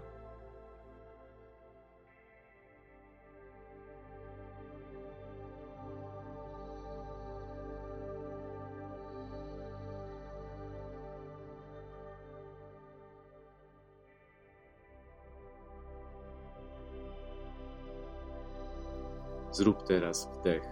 Zrób 19.59 19.83
teraz 19.83 20.29
wdech 20.39 20.63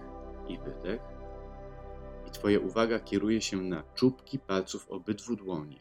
i 0.48 0.58
wydech, 0.58 1.00
i 2.26 2.30
Twoja 2.30 2.60
uwaga 2.60 3.00
kieruje 3.00 3.40
się 3.40 3.56
na 3.56 3.82
czubki 3.94 4.38
palców 4.38 4.90
obydwu 4.90 5.36
dłoni. 5.36 5.80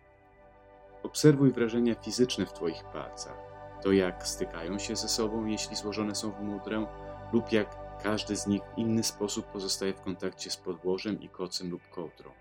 Obserwuj 1.04 1.52
wrażenia 1.52 1.96
fizyczne 1.96 2.46
w 2.46 2.54
Twoich 2.54 2.84
palcach, 2.84 3.38
to 3.84 3.92
jak 3.92 4.28
stykają 4.28 4.80
się 4.80 4.96
ze 4.96 5.08
sobą, 5.08 5.46
jeśli 5.46 5.76
złożone 5.76 6.16
są 6.16 6.32
w 6.32 6.42
mudrę, 6.42 6.86
lub 7.34 7.52
jak 7.52 7.98
każdy 8.04 8.36
z 8.36 8.48
nich 8.48 8.62
w 8.64 8.78
inny 8.78 9.04
sposób 9.04 9.46
pozostaje 9.46 9.94
w 9.94 10.02
kontakcie 10.02 10.50
z 10.50 10.58
podłożem 10.58 11.22
i 11.22 11.30
kocem 11.30 11.72
lub 11.72 11.90
kołdrą. 11.90 12.32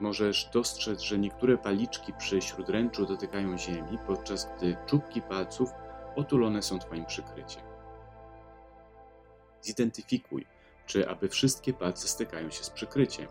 Możesz 0.00 0.50
dostrzec, 0.52 1.00
że 1.00 1.18
niektóre 1.18 1.58
paliczki 1.58 2.12
przy 2.12 2.42
śródręczu 2.42 3.06
dotykają 3.06 3.58
ziemi, 3.58 3.98
podczas 4.06 4.48
gdy 4.56 4.76
czubki 4.86 5.22
palców 5.22 5.70
otulone 6.16 6.62
są 6.62 6.78
Twoim 6.78 7.04
przykryciem. 7.04 7.71
Zidentyfikuj, 9.62 10.46
czy 10.86 11.08
aby 11.08 11.28
wszystkie 11.28 11.72
palce 11.72 12.08
stykają 12.08 12.50
się 12.50 12.64
z 12.64 12.70
przykryciem. 12.70 13.28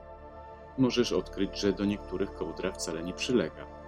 Możesz 0.78 1.12
odkryć, 1.13 1.60
że 1.60 1.74
do 1.74 1.86
niektórych 1.86 2.34
kołdra 2.34 2.72
wcale 2.72 3.04
nie 3.04 3.13
przylega. 3.13 3.82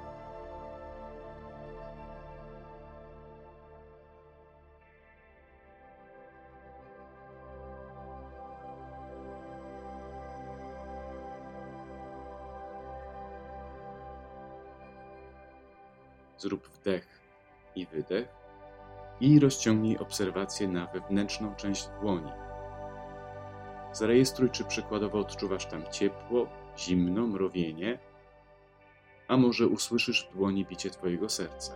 Zrób 16.38 16.68
wdech 16.68 17.22
i 17.76 17.86
wydech 17.86 18.43
i 19.24 19.40
rozciągnij 19.40 19.98
obserwację 19.98 20.68
na 20.68 20.88
wewnętrzną 20.88 21.56
część 21.56 21.88
dłoni. 22.02 22.32
Zarejestruj, 23.94 24.50
czy 24.50 24.64
przykładowo 24.64 25.20
odczuwasz 25.20 25.66
tam 25.66 25.84
ciepło, 25.92 26.48
zimno, 26.78 27.28
mrowienie, 27.28 28.00
a 29.28 29.38
może 29.38 29.68
usłyszysz 29.68 30.28
w 30.28 30.38
dłoni 30.38 30.66
bicie 30.66 30.90
Twojego 30.90 31.30
serca. 31.30 31.74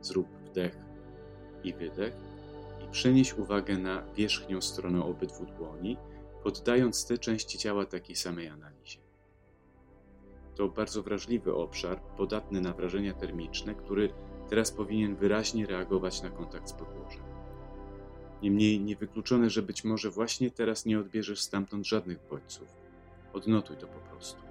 Zrób 0.00 0.28
wdech 0.28 0.76
i 1.64 1.74
wydech 1.74 2.14
i 2.84 2.90
przenieś 2.90 3.34
uwagę 3.34 3.78
na 3.78 4.02
wierzchnią 4.14 4.60
stronę 4.60 5.04
obydwu 5.04 5.46
dłoni 5.46 5.96
poddając 6.42 7.06
te 7.06 7.18
części 7.18 7.58
ciała 7.58 7.86
takiej 7.86 8.16
samej 8.16 8.48
analizie. 8.48 8.98
To 10.54 10.68
bardzo 10.68 11.02
wrażliwy 11.02 11.54
obszar, 11.54 12.00
podatny 12.00 12.60
na 12.60 12.72
wrażenia 12.72 13.14
termiczne, 13.14 13.74
który 13.74 14.12
teraz 14.48 14.72
powinien 14.72 15.16
wyraźnie 15.16 15.66
reagować 15.66 16.22
na 16.22 16.30
kontakt 16.30 16.68
z 16.68 16.72
podłożem. 16.72 17.22
Niemniej 18.42 18.80
niewykluczone, 18.80 19.50
że 19.50 19.62
być 19.62 19.84
może 19.84 20.10
właśnie 20.10 20.50
teraz 20.50 20.86
nie 20.86 20.98
odbierzesz 20.98 21.40
stamtąd 21.40 21.86
żadnych 21.86 22.18
bodźców. 22.30 22.68
Odnotuj 23.32 23.76
to 23.76 23.86
po 23.86 23.98
prostu. 23.98 24.42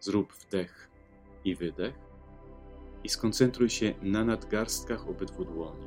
Zrób 0.00 0.32
wdech 0.32 0.90
i 1.44 1.54
wydech 1.54 2.05
i 3.06 3.08
skoncentruj 3.08 3.70
się 3.70 3.94
na 4.02 4.24
nadgarstkach 4.24 5.08
obydwu 5.08 5.44
dłoni. 5.44 5.86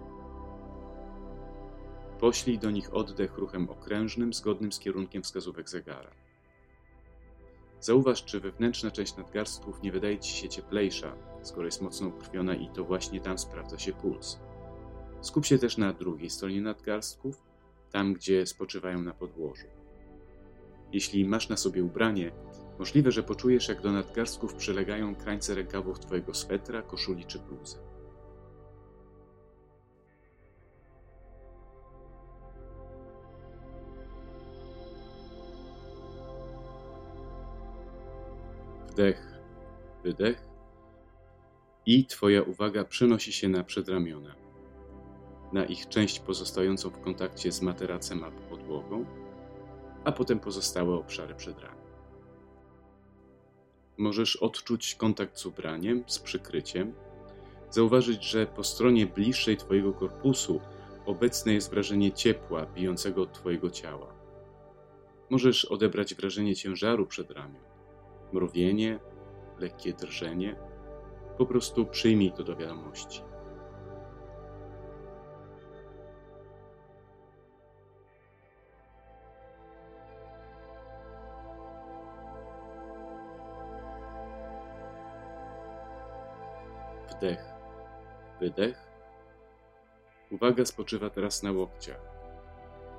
Poślij 2.20 2.60
do 2.60 2.72
nich 2.72 2.94
oddech 2.94 3.38
ruchem 3.38 3.70
okrężnym, 3.70 4.34
zgodnym 4.34 4.72
z 4.72 4.80
kierunkiem 4.80 5.24
wskazówek 5.24 5.70
zegara. 5.70 6.12
Zauważ, 7.80 8.26
czy 8.26 8.40
wewnętrzna 8.40 8.92
część 8.92 9.18
nadgarstków 9.18 9.84
nie 9.84 9.92
wydaje 9.92 10.20
ci 10.20 10.34
się 10.34 10.50
cieplejsza, 10.50 11.16
skoro 11.42 11.66
jest 11.66 11.82
mocno 11.82 12.08
ukrwiona 12.08 12.56
i 12.56 12.70
to 12.70 12.84
właśnie 12.84 13.20
tam 13.20 13.38
sprawdza 13.38 13.80
się 13.80 13.94
puls. 13.94 14.40
Skup 15.22 15.46
się 15.46 15.58
też 15.58 15.78
na 15.78 15.94
drugiej 15.94 16.30
stronie 16.30 16.62
nadgarstków, 16.62 17.44
tam 17.92 18.14
gdzie 18.14 18.46
spoczywają 18.46 19.02
na 19.02 19.14
podłożu. 19.14 19.68
Jeśli 20.94 21.26
masz 21.26 21.50
na 21.50 21.58
sobie 21.58 21.84
ubranie, 21.84 22.32
możliwe, 22.80 23.12
że 23.12 23.24
poczujesz, 23.24 23.68
jak 23.68 23.82
do 23.82 23.92
nadgarstków 23.92 24.56
przylegają 24.56 25.16
krańce 25.16 25.56
rękawów 25.56 26.00
twojego 26.00 26.34
swetra, 26.34 26.82
koszuli 26.82 27.26
czy 27.26 27.40
bluzy. 27.40 27.78
Wdech, 38.88 39.40
wydech 40.04 40.50
i 41.86 42.06
Twoja 42.06 42.42
uwaga 42.42 42.84
przenosi 42.86 43.34
się 43.34 43.50
na 43.50 43.64
przedramiona, 43.64 44.36
na 45.54 45.66
ich 45.66 45.88
część 45.88 46.20
pozostającą 46.20 46.90
w 46.90 47.00
kontakcie 47.02 47.52
z 47.52 47.62
materacem 47.62 48.24
albo 48.24 48.42
podłogą, 48.42 49.06
a 50.04 50.12
potem 50.12 50.40
pozostałe 50.40 50.96
obszary 50.96 51.36
przedramion. 51.36 51.79
Możesz 54.00 54.36
odczuć 54.36 54.96
kontakt 54.96 55.38
z 55.38 55.46
ubraniem, 55.46 56.04
z 56.08 56.20
przykryciem, 56.20 56.94
zauważyć, 57.70 58.24
że 58.24 58.48
po 58.48 58.64
stronie 58.64 59.06
bliższej 59.06 59.58
Twojego 59.58 59.94
korpusu 59.94 60.62
obecne 61.06 61.54
jest 61.54 61.70
wrażenie 61.70 62.12
ciepła 62.12 62.66
bijącego 62.66 63.22
od 63.22 63.34
Twojego 63.34 63.70
ciała. 63.70 64.14
Możesz 65.30 65.66
odebrać 65.66 66.16
wrażenie 66.16 66.56
ciężaru 66.56 67.06
przedramion 67.06 67.62
mrowienie, 68.34 69.00
lekkie 69.60 69.94
drżenie. 69.94 70.56
Po 71.38 71.46
prostu 71.46 71.86
przyjmij 71.86 72.32
to 72.32 72.44
do 72.44 72.56
wiadomości. 72.56 73.22
Wdech, 87.20 87.46
wydech. 88.40 88.88
Uwaga 90.32 90.66
spoczywa 90.66 91.10
teraz 91.10 91.44
na 91.44 91.52
łokciach. 91.52 92.02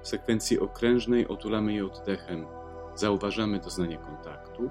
W 0.02 0.08
sekwencji 0.08 0.58
okrężnej 0.58 1.28
otulamy 1.28 1.72
je 1.72 1.86
oddechem, 1.86 2.46
zauważamy 2.94 3.60
doznanie 3.60 3.98
kontaktu 3.98 4.70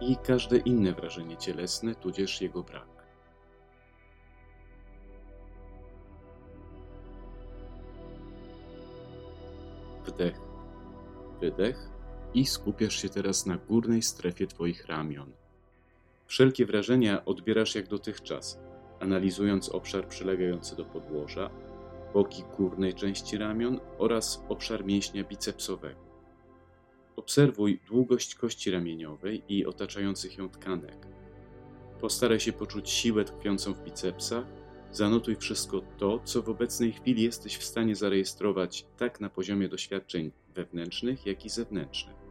i 0.00 0.16
każde 0.16 0.56
inne 0.56 0.92
wrażenie 0.92 1.36
cielesne, 1.36 1.94
tudzież 1.94 2.40
jego 2.40 2.62
brak. 2.62 2.88
Wdech, 10.06 10.40
wydech 11.40 11.88
i 12.34 12.46
skupiasz 12.46 12.96
się 12.96 13.08
teraz 13.08 13.46
na 13.46 13.56
górnej 13.56 14.02
strefie 14.02 14.46
Twoich 14.46 14.86
ramion. 14.86 15.32
Wszelkie 16.26 16.66
wrażenia 16.66 17.24
odbierasz 17.24 17.74
jak 17.74 17.88
dotychczas, 17.88 18.58
analizując 19.04 19.68
obszar 19.68 20.08
przylegający 20.08 20.76
do 20.76 20.84
podłoża, 20.84 21.50
boki 22.14 22.42
górnej 22.56 22.94
części 22.94 23.38
ramion 23.38 23.80
oraz 23.98 24.44
obszar 24.48 24.84
mięśnia 24.84 25.24
bicepsowego. 25.24 26.00
Obserwuj 27.16 27.80
długość 27.86 28.34
kości 28.34 28.70
ramieniowej 28.70 29.42
i 29.48 29.66
otaczających 29.66 30.38
ją 30.38 30.48
tkanek. 30.48 31.06
Postaraj 32.00 32.40
się 32.40 32.52
poczuć 32.52 32.90
siłę 32.90 33.24
tkwiącą 33.24 33.74
w 33.74 33.84
bicepsach. 33.84 34.44
Zanotuj 34.92 35.36
wszystko 35.36 35.82
to, 35.98 36.20
co 36.24 36.42
w 36.42 36.48
obecnej 36.48 36.92
chwili 36.92 37.22
jesteś 37.22 37.56
w 37.56 37.64
stanie 37.64 37.96
zarejestrować 37.96 38.86
tak 38.96 39.20
na 39.20 39.30
poziomie 39.30 39.68
doświadczeń 39.68 40.32
wewnętrznych, 40.54 41.26
jak 41.26 41.44
i 41.44 41.48
zewnętrznych. 41.48 42.23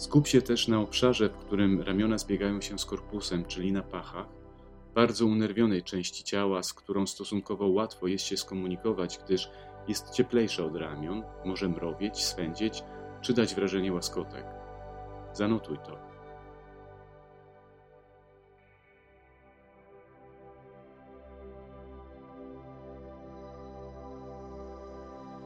Skup 0.00 0.26
się 0.26 0.42
też 0.42 0.68
na 0.68 0.80
obszarze, 0.80 1.28
w 1.28 1.36
którym 1.36 1.82
ramiona 1.82 2.18
zbiegają 2.18 2.60
się 2.60 2.78
z 2.78 2.84
korpusem, 2.84 3.44
czyli 3.44 3.72
na 3.72 3.82
pachach, 3.82 4.26
bardzo 4.94 5.26
unerwionej 5.26 5.82
części 5.82 6.24
ciała, 6.24 6.62
z 6.62 6.72
którą 6.72 7.06
stosunkowo 7.06 7.66
łatwo 7.66 8.06
jest 8.06 8.24
się 8.24 8.36
skomunikować, 8.36 9.18
gdyż 9.24 9.50
jest 9.88 10.10
cieplejsza 10.10 10.64
od 10.64 10.76
ramion, 10.76 11.22
może 11.44 11.68
mrowieć, 11.68 12.24
swędzieć 12.24 12.82
czy 13.20 13.34
dać 13.34 13.54
wrażenie 13.54 13.92
łaskotek. 13.92 14.44
Zanotuj 15.32 15.76
to. 15.78 15.98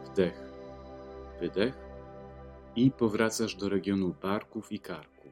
Wdech, 0.04 0.52
wydech 1.40 1.93
i 2.76 2.90
powracasz 2.90 3.54
do 3.54 3.68
regionu 3.68 4.14
barków 4.22 4.72
i 4.72 4.80
karku. 4.80 5.28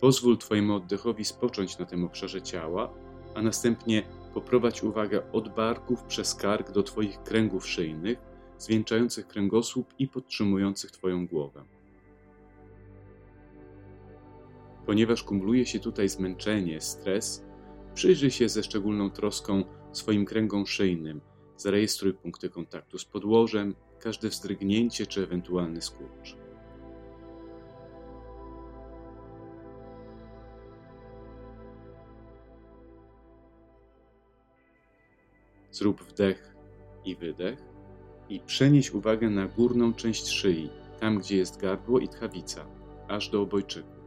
Pozwól 0.00 0.38
Twojemu 0.38 0.74
oddechowi 0.74 1.24
spocząć 1.24 1.78
na 1.78 1.86
tym 1.86 2.04
obszarze 2.04 2.42
ciała, 2.42 2.94
a 3.34 3.42
następnie 3.42 4.02
Poprowadź 4.34 4.82
uwagę 4.82 5.32
od 5.32 5.54
barków 5.54 6.02
przez 6.02 6.34
kark 6.34 6.70
do 6.72 6.82
Twoich 6.82 7.22
kręgów 7.22 7.68
szyjnych, 7.68 8.18
zwieńczających 8.58 9.26
kręgosłup 9.28 9.94
i 9.98 10.08
podtrzymujących 10.08 10.90
Twoją 10.90 11.26
głowę. 11.26 11.64
Ponieważ 14.86 15.22
kumuluje 15.22 15.66
się 15.66 15.80
tutaj 15.80 16.08
zmęczenie, 16.08 16.80
stres, 16.80 17.44
przyjrzyj 17.94 18.30
się 18.30 18.48
ze 18.48 18.62
szczególną 18.62 19.10
troską 19.10 19.64
swoim 19.92 20.24
kręgom 20.24 20.66
szyjnym, 20.66 21.20
zarejestruj 21.58 22.14
punkty 22.14 22.50
kontaktu 22.50 22.98
z 22.98 23.04
podłożem, 23.04 23.74
każde 24.00 24.28
wzdrygnięcie 24.28 25.06
czy 25.06 25.22
ewentualny 25.22 25.82
skurcz. 25.82 26.36
Zrób 35.70 36.02
wdech 36.02 36.56
i 37.04 37.16
wydech 37.16 37.58
i 38.28 38.40
przenieś 38.40 38.90
uwagę 38.90 39.30
na 39.30 39.46
górną 39.46 39.94
część 39.94 40.28
szyi, 40.28 40.70
tam 41.00 41.18
gdzie 41.18 41.36
jest 41.36 41.60
gardło 41.60 41.98
i 41.98 42.08
tchawica, 42.08 42.66
aż 43.08 43.28
do 43.28 43.42
obojczyków. 43.42 43.98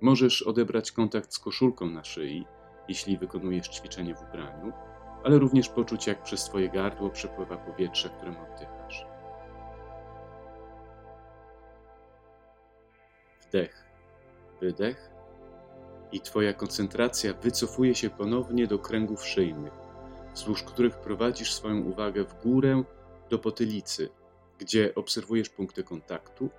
Możesz 0.00 0.42
odebrać 0.42 0.92
kontakt 0.92 1.34
z 1.34 1.38
koszulką 1.38 1.86
na 1.86 2.04
szyi, 2.04 2.44
jeśli 2.88 3.18
wykonujesz 3.18 3.68
ćwiczenie 3.68 4.14
w 4.14 4.22
ubraniu, 4.22 4.72
ale 5.24 5.38
również 5.38 5.68
poczuć, 5.68 6.06
jak 6.06 6.22
przez 6.22 6.44
Twoje 6.44 6.68
gardło 6.68 7.10
przepływa 7.10 7.56
powietrze, 7.56 8.08
którym 8.08 8.36
oddychasz. 8.36 9.06
Wdech, 13.42 13.84
wydech 14.60 15.10
i 16.12 16.20
Twoja 16.20 16.52
koncentracja 16.52 17.34
wycofuje 17.34 17.94
się 17.94 18.10
ponownie 18.10 18.66
do 18.66 18.78
kręgów 18.78 19.26
szyjnych, 19.26 19.72
wzdłuż 20.34 20.62
których 20.62 20.96
prowadzisz 20.96 21.54
swoją 21.54 21.80
uwagę 21.80 22.24
w 22.24 22.42
górę 22.42 22.82
do 23.30 23.38
potylicy, 23.38 24.08
gdzie 24.58 24.94
obserwujesz 24.94 25.48
punkty 25.48 25.84
kontaktu, 25.84 26.50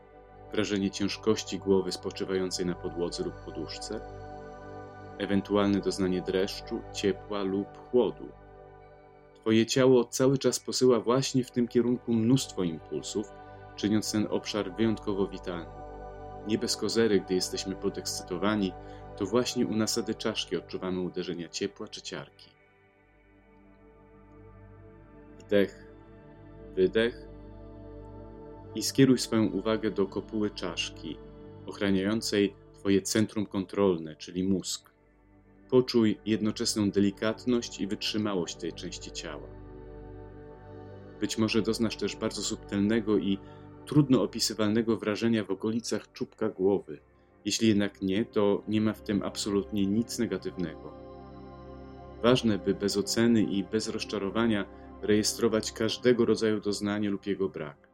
wrażenie 0.51 0.91
ciężkości 0.91 1.59
głowy 1.59 1.91
spoczywającej 1.91 2.66
na 2.66 2.76
podłodze 2.76 3.24
lub 3.24 3.34
poduszce, 3.45 3.99
ewentualne 5.18 5.80
doznanie 5.80 6.22
dreszczu, 6.22 6.82
ciepła 6.93 7.43
lub 7.43 7.68
chłodu. 7.78 8.43
Twoje 9.44 9.66
ciało 9.66 10.06
cały 10.06 10.38
czas 10.38 10.60
posyła 10.60 11.00
właśnie 11.00 11.44
w 11.44 11.52
tym 11.52 11.68
kierunku 11.68 12.14
mnóstwo 12.14 12.64
impulsów, 12.64 13.32
czyniąc 13.76 14.12
ten 14.12 14.28
obszar 14.30 14.76
wyjątkowo 14.76 15.28
witalny. 15.28 15.72
Nie 16.48 16.58
bez 16.58 16.78
kozery, 16.78 17.20
gdy 17.20 17.34
jesteśmy 17.34 17.76
podekscytowani, 17.76 18.74
to 19.18 19.26
właśnie 19.26 19.68
u 19.68 19.76
nasady 19.76 20.16
czaszki 20.16 20.58
odczuwamy 20.58 21.02
uderzenia 21.02 21.50
ciepła 21.50 21.88
czy 21.88 22.02
ciarki. 22.02 22.50
Wdech, 25.39 25.94
wydech 26.76 27.28
i 28.76 28.84
skieruj 28.84 29.18
swoją 29.18 29.46
uwagę 29.46 29.91
do 29.91 30.06
kopuły 30.06 30.50
czaszki, 30.50 31.18
ochraniającej 31.66 32.56
Twoje 32.74 33.02
centrum 33.02 33.46
kontrolne, 33.46 34.16
czyli 34.16 34.44
mózg. 34.44 34.93
Poczuj 35.74 36.17
jednoczesną 36.26 36.91
delikatność 36.91 37.80
i 37.80 37.88
wytrzymałość 37.88 38.55
tej 38.55 38.74
części 38.74 39.11
ciała. 39.11 39.47
Być 41.19 41.38
może 41.38 41.61
doznasz 41.61 41.95
też 41.95 42.15
bardzo 42.15 42.41
subtelnego 42.41 43.17
i 43.17 43.38
trudno 43.86 44.24
opisywalnego 44.24 44.97
wrażenia 44.97 45.43
w 45.43 45.51
okolicach 45.51 46.11
czubka 46.11 46.49
głowy. 46.49 46.99
Jeśli 47.45 47.67
jednak 47.67 48.01
nie, 48.01 48.26
to 48.26 48.63
nie 48.67 48.82
ma 48.82 48.93
w 48.93 49.03
tym 49.03 49.24
absolutnie 49.24 49.86
nic 49.86 50.19
negatywnego. 50.19 50.93
Ważne, 52.24 52.57
by 52.57 52.74
bez 52.74 52.97
oceny 52.97 53.43
i 53.43 53.63
bez 53.63 53.88
rozczarowania 53.88 54.65
rejestrować 55.01 55.71
każdego 55.71 56.26
rodzaju 56.26 56.61
doznanie 56.61 57.09
lub 57.09 57.26
jego 57.26 57.49
brak. 57.49 57.88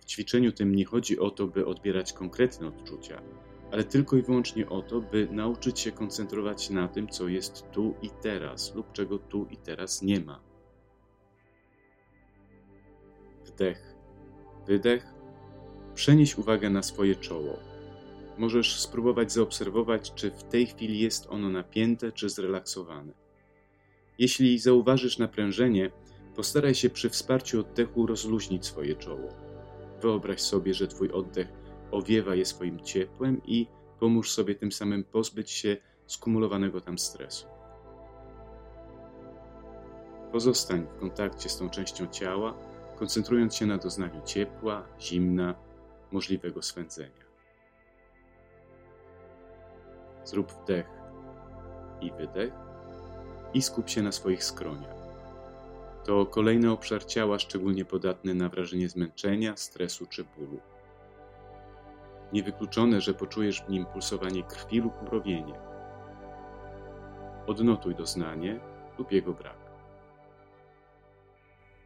W 0.00 0.04
ćwiczeniu 0.04 0.52
tym 0.52 0.74
nie 0.74 0.84
chodzi 0.84 1.18
o 1.18 1.30
to, 1.30 1.46
by 1.46 1.66
odbierać 1.66 2.12
konkretne 2.12 2.66
odczucia, 2.66 3.22
ale 3.72 3.84
tylko 3.84 4.16
i 4.16 4.22
wyłącznie 4.22 4.68
o 4.68 4.82
to, 4.82 5.00
by 5.00 5.28
nauczyć 5.30 5.80
się 5.80 5.92
koncentrować 5.92 6.70
na 6.70 6.88
tym, 6.88 7.08
co 7.08 7.28
jest 7.28 7.70
tu 7.70 7.94
i 8.02 8.10
teraz 8.10 8.74
lub 8.74 8.92
czego 8.92 9.18
tu 9.18 9.46
i 9.50 9.56
teraz 9.56 10.02
nie 10.02 10.20
ma. 10.20 10.40
Wdech, 13.44 13.94
wydech. 14.66 15.14
Przenieś 15.94 16.38
uwagę 16.38 16.70
na 16.70 16.82
swoje 16.82 17.16
czoło. 17.16 17.58
Możesz 18.38 18.80
spróbować 18.80 19.32
zaobserwować, 19.32 20.14
czy 20.14 20.30
w 20.30 20.42
tej 20.42 20.66
chwili 20.66 20.98
jest 20.98 21.26
ono 21.30 21.48
napięte 21.50 22.12
czy 22.12 22.28
zrelaksowane. 22.28 23.12
Jeśli 24.18 24.58
zauważysz 24.58 25.18
naprężenie, 25.18 25.90
postaraj 26.36 26.74
się 26.74 26.90
przy 26.90 27.10
wsparciu 27.10 27.60
oddechu 27.60 28.06
rozluźnić 28.06 28.66
swoje 28.66 28.96
czoło. 28.96 29.28
Wyobraź 30.02 30.40
sobie, 30.40 30.74
że 30.74 30.86
Twój 30.86 31.10
oddech 31.12 31.57
owiewa 31.90 32.34
je 32.34 32.44
swoim 32.44 32.80
ciepłem 32.80 33.40
i 33.44 33.66
pomóż 34.00 34.32
sobie 34.32 34.54
tym 34.54 34.72
samym 34.72 35.04
pozbyć 35.04 35.50
się 35.50 35.76
skumulowanego 36.06 36.80
tam 36.80 36.98
stresu. 36.98 37.46
Pozostań 40.32 40.86
w 40.86 41.00
kontakcie 41.00 41.48
z 41.48 41.56
tą 41.56 41.70
częścią 41.70 42.06
ciała, 42.06 42.54
koncentrując 42.96 43.54
się 43.54 43.66
na 43.66 43.78
doznaniu 43.78 44.22
ciepła, 44.24 44.86
zimna, 45.00 45.54
możliwego 46.12 46.62
swędzenia. 46.62 47.28
Zrób 50.24 50.52
wdech 50.52 50.86
i 52.00 52.12
wydech 52.12 52.52
i 53.54 53.62
skup 53.62 53.88
się 53.88 54.02
na 54.02 54.12
swoich 54.12 54.44
skroniach. 54.44 54.98
To 56.04 56.26
kolejny 56.26 56.70
obszar 56.70 57.04
ciała 57.04 57.38
szczególnie 57.38 57.84
podatny 57.84 58.34
na 58.34 58.48
wrażenie 58.48 58.88
zmęczenia, 58.88 59.56
stresu 59.56 60.06
czy 60.06 60.24
bólu. 60.24 60.60
Niewykluczone, 62.32 63.00
że 63.00 63.14
poczujesz 63.14 63.62
w 63.62 63.68
nim 63.68 63.86
pulsowanie 63.86 64.42
krwi 64.42 64.80
lub 64.80 65.02
mrowienie. 65.02 65.54
Odnotuj 67.46 67.94
doznanie 67.94 68.60
lub 68.98 69.12
jego 69.12 69.32
brak. 69.32 69.58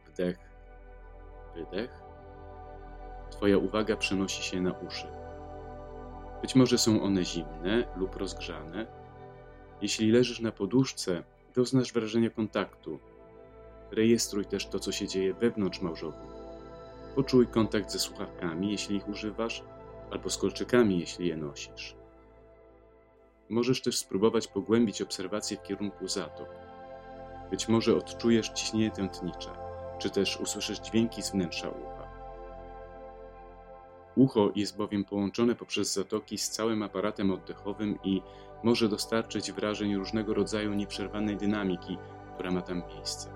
Wdech, 0.07 0.37
wydech. 1.55 2.03
Twoja 3.31 3.57
uwaga 3.57 3.95
przenosi 3.95 4.43
się 4.43 4.61
na 4.61 4.71
uszy. 4.71 5.07
Być 6.41 6.55
może 6.55 6.77
są 6.77 7.03
one 7.03 7.25
zimne 7.25 7.85
lub 7.97 8.15
rozgrzane. 8.15 8.85
Jeśli 9.81 10.11
leżysz 10.11 10.39
na 10.39 10.51
poduszce, 10.51 11.23
doznasz 11.55 11.93
wrażenia 11.93 12.29
kontaktu. 12.29 12.99
Rejestruj 13.91 14.45
też 14.45 14.67
to, 14.67 14.79
co 14.79 14.91
się 14.91 15.07
dzieje 15.07 15.33
wewnątrz 15.33 15.81
małżownika. 15.81 16.33
Poczuj 17.15 17.47
kontakt 17.47 17.91
ze 17.91 17.99
słuchawkami, 17.99 18.71
jeśli 18.71 18.95
ich 18.95 19.07
używasz, 19.07 19.63
albo 20.13 20.29
z 20.29 20.37
kolczykami, 20.37 20.99
jeśli 20.99 21.27
je 21.27 21.37
nosisz. 21.37 21.95
Możesz 23.49 23.81
też 23.81 23.97
spróbować 23.97 24.47
pogłębić 24.47 25.01
obserwacje 25.01 25.57
w 25.57 25.63
kierunku 25.63 26.07
zatok. 26.07 26.49
Być 27.51 27.67
może 27.67 27.95
odczujesz 27.97 28.49
ciśnienie 28.49 28.91
tętnicze, 28.91 29.49
czy 29.99 30.09
też 30.09 30.39
usłyszysz 30.39 30.79
dźwięki 30.79 31.23
z 31.23 31.31
wnętrza 31.31 31.69
ucha. 31.69 32.07
Ucho 34.15 34.51
jest 34.55 34.77
bowiem 34.77 35.05
połączone 35.05 35.55
poprzez 35.55 35.93
zatoki 35.93 36.37
z 36.37 36.49
całym 36.49 36.83
aparatem 36.83 37.31
oddechowym 37.31 37.99
i 38.03 38.21
może 38.63 38.89
dostarczyć 38.89 39.51
wrażeń 39.51 39.95
różnego 39.95 40.33
rodzaju 40.33 40.73
nieprzerwanej 40.73 41.37
dynamiki, 41.37 41.97
która 42.33 42.51
ma 42.51 42.61
tam 42.61 42.83
miejsce. 42.87 43.29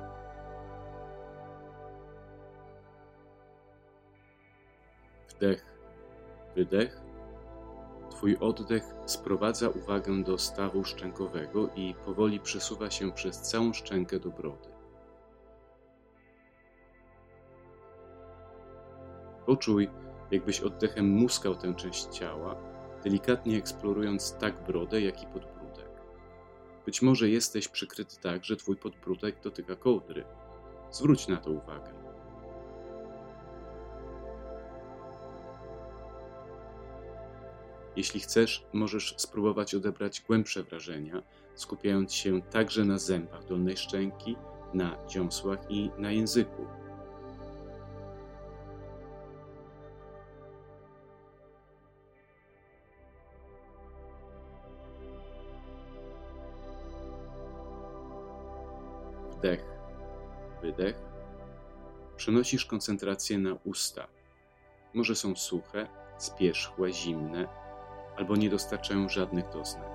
Wdech 5.30 5.77
wydech, 6.58 7.02
Twój 8.10 8.38
oddech 8.40 8.84
sprowadza 9.06 9.70
uwagę 9.70 10.24
do 10.24 10.38
stawu 10.38 10.84
szczękowego 10.84 11.70
i 11.76 11.96
powoli 12.06 12.40
przesuwa 12.40 12.92
się 12.92 13.12
przez 13.12 13.42
całą 13.42 13.74
szczękę 13.74 14.20
do 14.20 14.30
brody. 14.30 14.70
Poczuj, 19.46 19.90
jakbyś 20.32 20.62
oddechem 20.62 21.10
muskał 21.10 21.56
tę 21.56 21.76
część 21.76 22.06
ciała, 22.06 22.56
delikatnie 23.04 23.58
eksplorując 23.58 24.34
tak 24.34 24.64
brodę, 24.64 25.02
jak 25.02 25.24
i 25.24 25.26
podbródek. 25.26 25.92
Być 26.86 27.02
może 27.02 27.30
jesteś 27.30 27.68
przykryty 27.68 28.20
tak, 28.22 28.46
że 28.46 28.56
twój 28.56 28.76
podbródek 28.76 29.42
dotyka 29.42 29.76
kołdry. 29.76 30.26
Zwróć 30.92 31.28
na 31.28 31.38
to 31.38 31.52
uwagę. 31.52 32.07
Jeśli 37.98 38.20
chcesz, 38.20 38.66
możesz 38.74 39.16
spróbować 39.18 39.76
odebrać 39.76 40.22
głębsze 40.22 40.64
wrażenia, 40.64 41.24
skupiając 41.56 42.14
się 42.14 42.42
także 42.42 42.86
na 42.86 42.98
zębach 42.98 43.46
dolnej 43.46 43.78
szczęki, 43.78 44.36
na 44.74 44.98
dziąsłach 45.08 45.60
i 45.70 45.92
na 45.98 46.12
języku. 46.12 46.66
Wdech, 59.32 59.66
wydech. 60.62 60.96
Przenosisz 62.18 62.66
koncentrację 62.66 63.38
na 63.38 63.58
usta. 63.64 64.08
Może 64.94 65.16
są 65.16 65.36
suche, 65.36 65.88
spierzchłe, 66.18 66.94
zimne, 66.94 67.67
albo 68.18 68.36
nie 68.36 68.50
dostarczają 68.50 69.10
żadnych 69.10 69.50
doznań. 69.50 69.90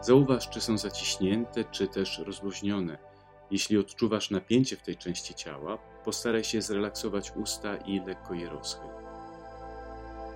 Zauważ, 0.00 0.48
czy 0.48 0.60
są 0.60 0.78
zaciśnięte, 0.78 1.64
czy 1.64 1.88
też 1.88 2.18
rozluźnione. 2.18 2.98
Jeśli 3.50 3.78
odczuwasz 3.78 4.30
napięcie 4.30 4.76
w 4.76 4.82
tej 4.82 4.96
części 4.96 5.34
ciała, 5.34 5.78
postaraj 6.04 6.44
się 6.44 6.62
zrelaksować 6.62 7.32
usta 7.36 7.76
i 7.76 8.00
lekko 8.00 8.34
je 8.34 8.48
rozchyl. 8.48 8.90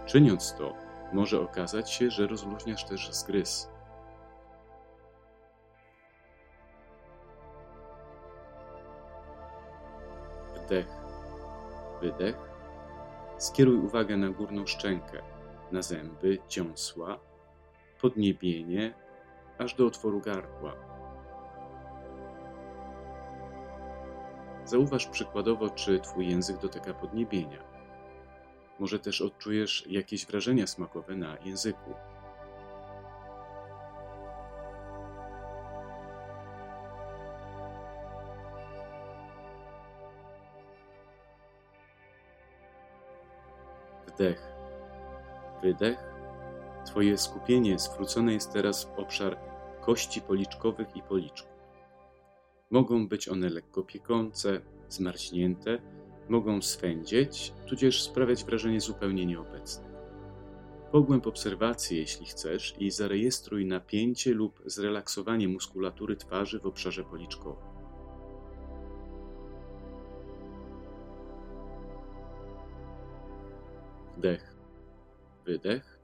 Czyniąc 0.06 0.54
to, 0.54 0.74
może 1.12 1.40
okazać 1.40 1.90
się, 1.90 2.10
że 2.10 2.26
rozluźniasz 2.26 2.84
też 2.84 3.10
zgryz. 3.12 3.68
Wdech, 10.56 10.88
wydech. 12.00 12.36
Skieruj 13.38 13.76
uwagę 13.76 14.16
na 14.16 14.28
górną 14.28 14.66
szczękę 14.66 15.35
na 15.72 15.82
zęby, 15.82 16.38
dziąsła, 16.48 17.18
podniebienie, 18.00 18.94
aż 19.58 19.74
do 19.74 19.86
otworu 19.86 20.20
gardła. 20.20 20.72
Zauważ 24.64 25.06
przykładowo, 25.06 25.70
czy 25.70 26.00
twój 26.00 26.28
język 26.28 26.58
dotyka 26.58 26.94
podniebienia. 26.94 27.64
Może 28.78 28.98
też 28.98 29.20
odczujesz 29.20 29.86
jakieś 29.86 30.26
wrażenia 30.26 30.66
smakowe 30.66 31.16
na 31.16 31.36
języku. 31.44 31.94
Wdech 44.06 44.55
wydech, 45.66 45.98
Twoje 46.86 47.18
skupienie 47.18 47.78
zwrócone 47.78 48.32
jest 48.32 48.52
teraz 48.52 48.84
w 48.84 48.98
obszar 48.98 49.38
kości 49.80 50.20
policzkowych 50.20 50.96
i 50.96 51.02
policzków. 51.02 51.56
Mogą 52.70 53.08
być 53.08 53.28
one 53.28 53.48
lekko 53.48 53.82
piekące, 53.82 54.60
zmarznięte, 54.88 55.78
mogą 56.28 56.62
swędzieć, 56.62 57.52
tudzież 57.66 58.02
sprawiać 58.02 58.44
wrażenie 58.44 58.80
zupełnie 58.80 59.26
nieobecne. 59.26 59.84
Pogłęb 60.92 61.26
obserwację, 61.26 61.98
jeśli 61.98 62.26
chcesz, 62.26 62.74
i 62.78 62.90
zarejestruj 62.90 63.66
napięcie 63.66 64.34
lub 64.34 64.62
zrelaksowanie 64.66 65.48
muskulatury 65.48 66.16
twarzy 66.16 66.60
w 66.60 66.66
obszarze 66.66 67.04
policzkowym. 67.04 67.66
Wdech 74.16 74.55
wydech. 75.46 75.98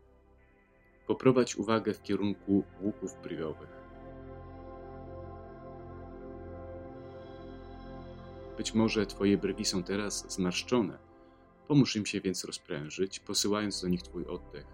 Poprowadź 1.06 1.56
uwagę 1.56 1.94
w 1.94 2.02
kierunku 2.02 2.64
łuków 2.80 3.16
brwiowych. 3.22 3.82
Być 8.56 8.74
może 8.74 9.06
Twoje 9.06 9.38
brwi 9.38 9.64
są 9.64 9.82
teraz 9.82 10.32
zmarszczone. 10.32 10.98
Pomóż 11.68 11.96
im 11.96 12.06
się 12.06 12.20
więc 12.20 12.44
rozprężyć, 12.44 13.20
posyłając 13.20 13.82
do 13.82 13.88
nich 13.88 14.02
Twój 14.02 14.26
oddech. 14.26 14.66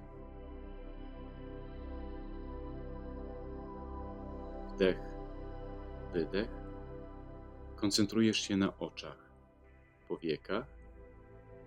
Wdech, 4.74 4.98
wydech. 6.12 6.48
Koncentrujesz 7.76 8.40
się 8.40 8.56
na 8.56 8.78
oczach, 8.78 9.30
powiekach, 10.08 10.66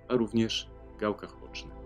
a 0.08 0.16
również 0.16 0.70
gałkach 1.00 1.44
ocznych. 1.44 1.81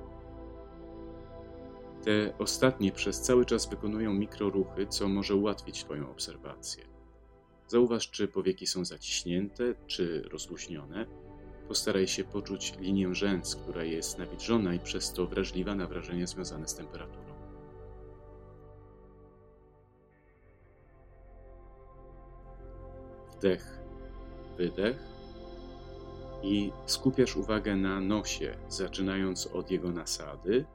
Te 2.06 2.38
ostatnie 2.38 2.92
przez 2.92 3.22
cały 3.22 3.46
czas 3.46 3.70
wykonują 3.70 4.14
mikroruchy, 4.14 4.88
co 4.88 5.08
może 5.08 5.36
ułatwić 5.36 5.84
Twoją 5.84 6.12
obserwację. 6.12 6.84
Zauważ, 7.68 8.12
czy 8.12 8.28
powieki 8.28 8.68
są 8.68 8.86
zaciśnięte, 8.86 9.76
czy 9.88 10.22
rozluźnione. 10.32 11.06
Postaraj 11.68 12.08
się 12.08 12.24
poczuć 12.24 12.74
linię 12.80 13.16
rzęs, 13.16 13.56
która 13.56 13.84
jest 13.84 14.18
nawilżona 14.18 14.74
i 14.74 14.80
przez 14.80 15.14
to 15.14 15.26
wrażliwa 15.28 15.76
na 15.76 15.88
wrażenia 15.88 16.28
związane 16.28 16.68
z 16.68 16.76
temperaturą. 16.76 17.34
Wdech, 23.38 23.80
wydech 24.58 24.98
i 26.44 26.72
skupiasz 26.86 27.38
uwagę 27.38 27.76
na 27.76 28.02
nosie, 28.02 28.58
zaczynając 28.70 29.48
od 29.48 29.72
jego 29.72 29.92
nasady 29.92 30.66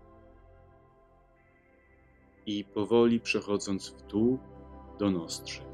i 2.58 2.64
powoli 2.64 3.20
przechodząc 3.20 3.90
w 3.90 4.06
dół 4.06 4.38
do 4.98 5.10
nostrzy 5.10 5.70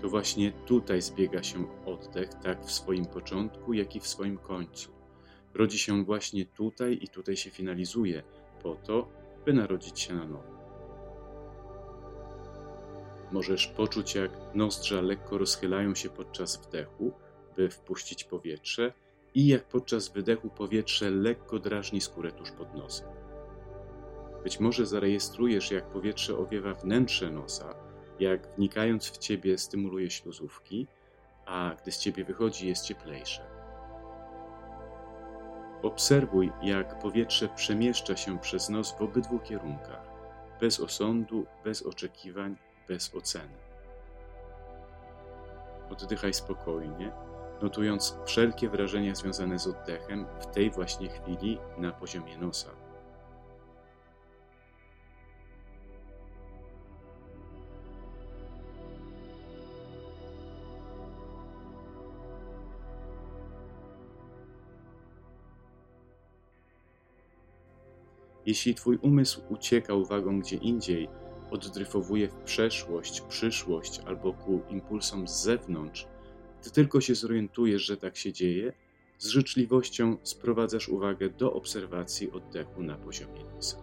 to 0.00 0.08
właśnie 0.08 0.52
tutaj 0.52 1.02
zbiega 1.02 1.42
się 1.42 1.66
oddech, 1.86 2.34
tak 2.34 2.64
w 2.64 2.72
swoim 2.72 3.06
początku, 3.06 3.72
jak 3.72 3.96
i 3.96 4.00
w 4.00 4.06
swoim 4.06 4.38
końcu. 4.38 4.92
Rodzi 5.54 5.78
się 5.78 6.04
właśnie 6.04 6.46
tutaj 6.46 6.98
i 7.02 7.08
tutaj 7.08 7.36
się 7.36 7.50
finalizuje, 7.50 8.22
po 8.62 8.74
to, 8.74 9.08
by 9.44 9.52
narodzić 9.52 10.00
się 10.00 10.14
na 10.14 10.26
nowo. 10.26 10.56
Możesz 13.32 13.66
poczuć, 13.66 14.14
jak 14.14 14.30
nozdrza 14.54 15.00
lekko 15.00 15.38
rozchylają 15.38 15.94
się 15.94 16.08
podczas 16.08 16.56
wdechu, 16.56 17.12
by 17.56 17.70
wpuścić 17.70 18.24
powietrze, 18.24 18.92
i 19.34 19.46
jak 19.46 19.68
podczas 19.68 20.08
wydechu 20.08 20.50
powietrze 20.50 21.10
lekko 21.10 21.58
drażni 21.58 22.00
skórę 22.00 22.32
tuż 22.32 22.50
pod 22.50 22.74
nosem. 22.74 23.08
Być 24.46 24.60
może 24.60 24.86
zarejestrujesz, 24.86 25.70
jak 25.70 25.84
powietrze 25.84 26.38
owiewa 26.38 26.74
wnętrze 26.74 27.30
nosa, 27.30 27.74
jak 28.20 28.48
wnikając 28.56 29.10
w 29.10 29.18
ciebie 29.18 29.58
stymuluje 29.58 30.10
śluzówki, 30.10 30.86
a 31.46 31.74
gdy 31.82 31.92
z 31.92 31.98
ciebie 31.98 32.24
wychodzi, 32.24 32.68
jest 32.68 32.84
cieplejsze. 32.84 33.42
Obserwuj, 35.82 36.52
jak 36.62 36.98
powietrze 36.98 37.48
przemieszcza 37.48 38.16
się 38.16 38.38
przez 38.38 38.68
nos 38.68 38.92
w 38.92 39.02
obydwu 39.02 39.38
kierunkach, 39.38 40.08
bez 40.60 40.80
osądu, 40.80 41.46
bez 41.64 41.82
oczekiwań, 41.82 42.56
bez 42.88 43.14
oceny. 43.14 43.56
Oddychaj 45.90 46.34
spokojnie, 46.34 47.12
notując 47.62 48.18
wszelkie 48.24 48.68
wrażenia 48.68 49.14
związane 49.14 49.58
z 49.58 49.66
oddechem 49.66 50.26
w 50.40 50.46
tej 50.46 50.70
właśnie 50.70 51.08
chwili 51.08 51.58
na 51.78 51.92
poziomie 51.92 52.38
nosa. 52.38 52.85
Jeśli 68.46 68.74
Twój 68.74 68.98
umysł 69.02 69.40
ucieka 69.48 69.94
uwagą 69.94 70.40
gdzie 70.40 70.56
indziej, 70.56 71.08
oddryfowuje 71.50 72.28
w 72.28 72.34
przeszłość, 72.34 73.20
przyszłość 73.20 74.00
albo 74.06 74.32
ku 74.32 74.60
impulsom 74.68 75.28
z 75.28 75.42
zewnątrz, 75.42 76.06
Ty 76.62 76.70
tylko 76.70 77.00
się 77.00 77.14
zorientujesz, 77.14 77.82
że 77.82 77.96
tak 77.96 78.16
się 78.16 78.32
dzieje, 78.32 78.72
z 79.18 79.28
życzliwością 79.28 80.16
sprowadzasz 80.22 80.88
uwagę 80.88 81.30
do 81.30 81.52
obserwacji 81.52 82.30
oddechu 82.30 82.82
na 82.82 82.94
poziomie 82.98 83.44
nosa. 83.54 83.76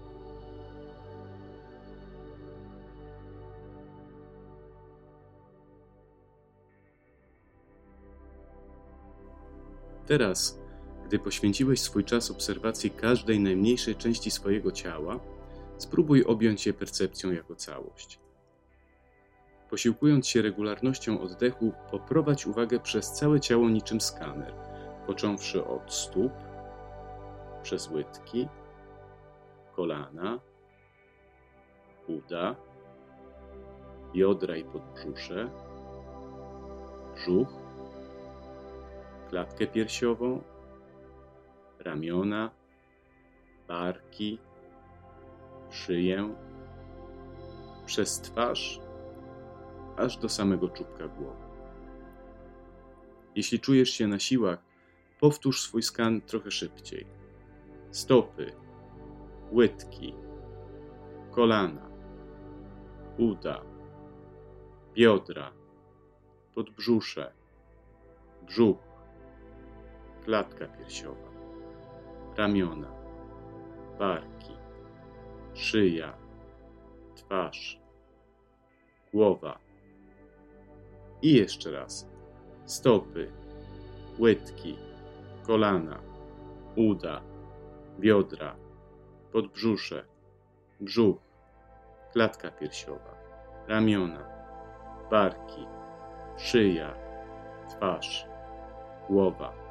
Teraz 10.05 10.62
gdy 11.13 11.19
poświęciłeś 11.19 11.81
swój 11.81 12.03
czas 12.03 12.31
obserwacji 12.31 12.91
każdej 12.91 13.39
najmniejszej 13.39 13.95
części 13.95 14.31
swojego 14.31 14.71
ciała, 14.71 15.19
spróbuj 15.77 16.23
objąć 16.23 16.65
je 16.65 16.73
percepcją 16.73 17.31
jako 17.31 17.55
całość. 17.55 18.19
Posiłkując 19.69 20.27
się 20.27 20.41
regularnością 20.41 21.21
oddechu, 21.21 21.73
poprowadź 21.91 22.47
uwagę 22.47 22.79
przez 22.79 23.11
całe 23.11 23.39
ciało 23.39 23.69
niczym 23.69 24.01
skaner, 24.01 24.53
począwszy 25.07 25.65
od 25.65 25.93
stóp, 25.93 26.31
przez 27.63 27.89
łydki, 27.89 28.47
kolana, 29.75 30.39
uda, 32.07 32.55
biodra 34.13 34.57
i 34.57 34.63
podbrzusze, 34.63 35.49
brzuch, 37.15 37.47
klatkę 39.29 39.67
piersiową, 39.67 40.52
ramiona, 41.83 42.51
barki, 43.67 44.39
szyję, 45.71 46.35
przez 47.85 48.21
twarz, 48.21 48.79
aż 49.97 50.17
do 50.17 50.29
samego 50.29 50.69
czubka 50.69 51.07
głowy. 51.07 51.43
Jeśli 53.35 53.59
czujesz 53.59 53.89
się 53.89 54.07
na 54.07 54.19
siłach, 54.19 54.59
powtórz 55.19 55.61
swój 55.61 55.83
skan 55.83 56.21
trochę 56.21 56.51
szybciej. 56.51 57.05
Stopy, 57.91 58.51
łydki, 59.51 60.15
kolana, 61.31 61.89
uda, 63.17 63.61
biodra, 64.93 65.51
podbrzusze, 66.55 67.33
brzuch, 68.47 68.77
klatka 70.25 70.67
piersiowa 70.67 71.32
ramiona, 72.37 72.87
barki, 73.99 74.53
szyja, 75.53 76.13
twarz, 77.15 77.79
głowa. 79.13 79.59
I 81.21 81.33
jeszcze 81.33 81.71
raz. 81.71 82.09
Stopy, 82.65 83.31
łydki, 84.19 84.77
kolana, 85.47 85.99
uda, 86.75 87.21
biodra, 87.99 88.55
podbrzusze, 89.31 90.05
brzuch, 90.79 91.17
klatka 92.13 92.51
piersiowa, 92.51 93.15
ramiona, 93.67 94.29
barki, 95.11 95.65
szyja, 96.37 96.95
twarz, 97.69 98.27
głowa 99.09 99.62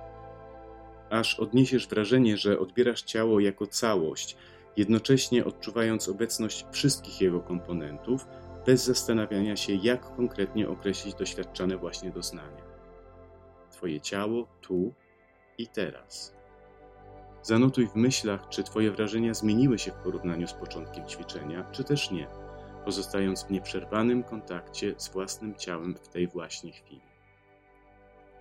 aż 1.12 1.40
odniesiesz 1.40 1.88
wrażenie, 1.88 2.36
że 2.36 2.58
odbierasz 2.58 3.02
ciało 3.02 3.40
jako 3.40 3.66
całość, 3.66 4.36
jednocześnie 4.76 5.44
odczuwając 5.44 6.08
obecność 6.08 6.66
wszystkich 6.70 7.20
jego 7.20 7.40
komponentów, 7.40 8.26
bez 8.66 8.84
zastanawiania 8.84 9.56
się, 9.56 9.72
jak 9.72 10.16
konkretnie 10.16 10.68
określić 10.68 11.14
doświadczane 11.14 11.76
właśnie 11.76 12.10
doznania. 12.10 12.62
Twoje 13.70 14.00
ciało 14.00 14.46
tu 14.60 14.94
i 15.58 15.66
teraz. 15.66 16.34
Zanotuj 17.42 17.86
w 17.86 17.94
myślach, 17.94 18.48
czy 18.48 18.62
Twoje 18.62 18.90
wrażenia 18.90 19.34
zmieniły 19.34 19.78
się 19.78 19.90
w 19.90 20.02
porównaniu 20.04 20.48
z 20.48 20.52
początkiem 20.52 21.06
ćwiczenia, 21.08 21.64
czy 21.72 21.84
też 21.84 22.10
nie, 22.10 22.26
pozostając 22.84 23.44
w 23.44 23.50
nieprzerwanym 23.50 24.22
kontakcie 24.22 24.94
z 24.96 25.08
własnym 25.08 25.54
ciałem 25.54 25.94
w 25.94 26.08
tej 26.08 26.28
właśnie 26.28 26.72
chwili. 26.72 27.11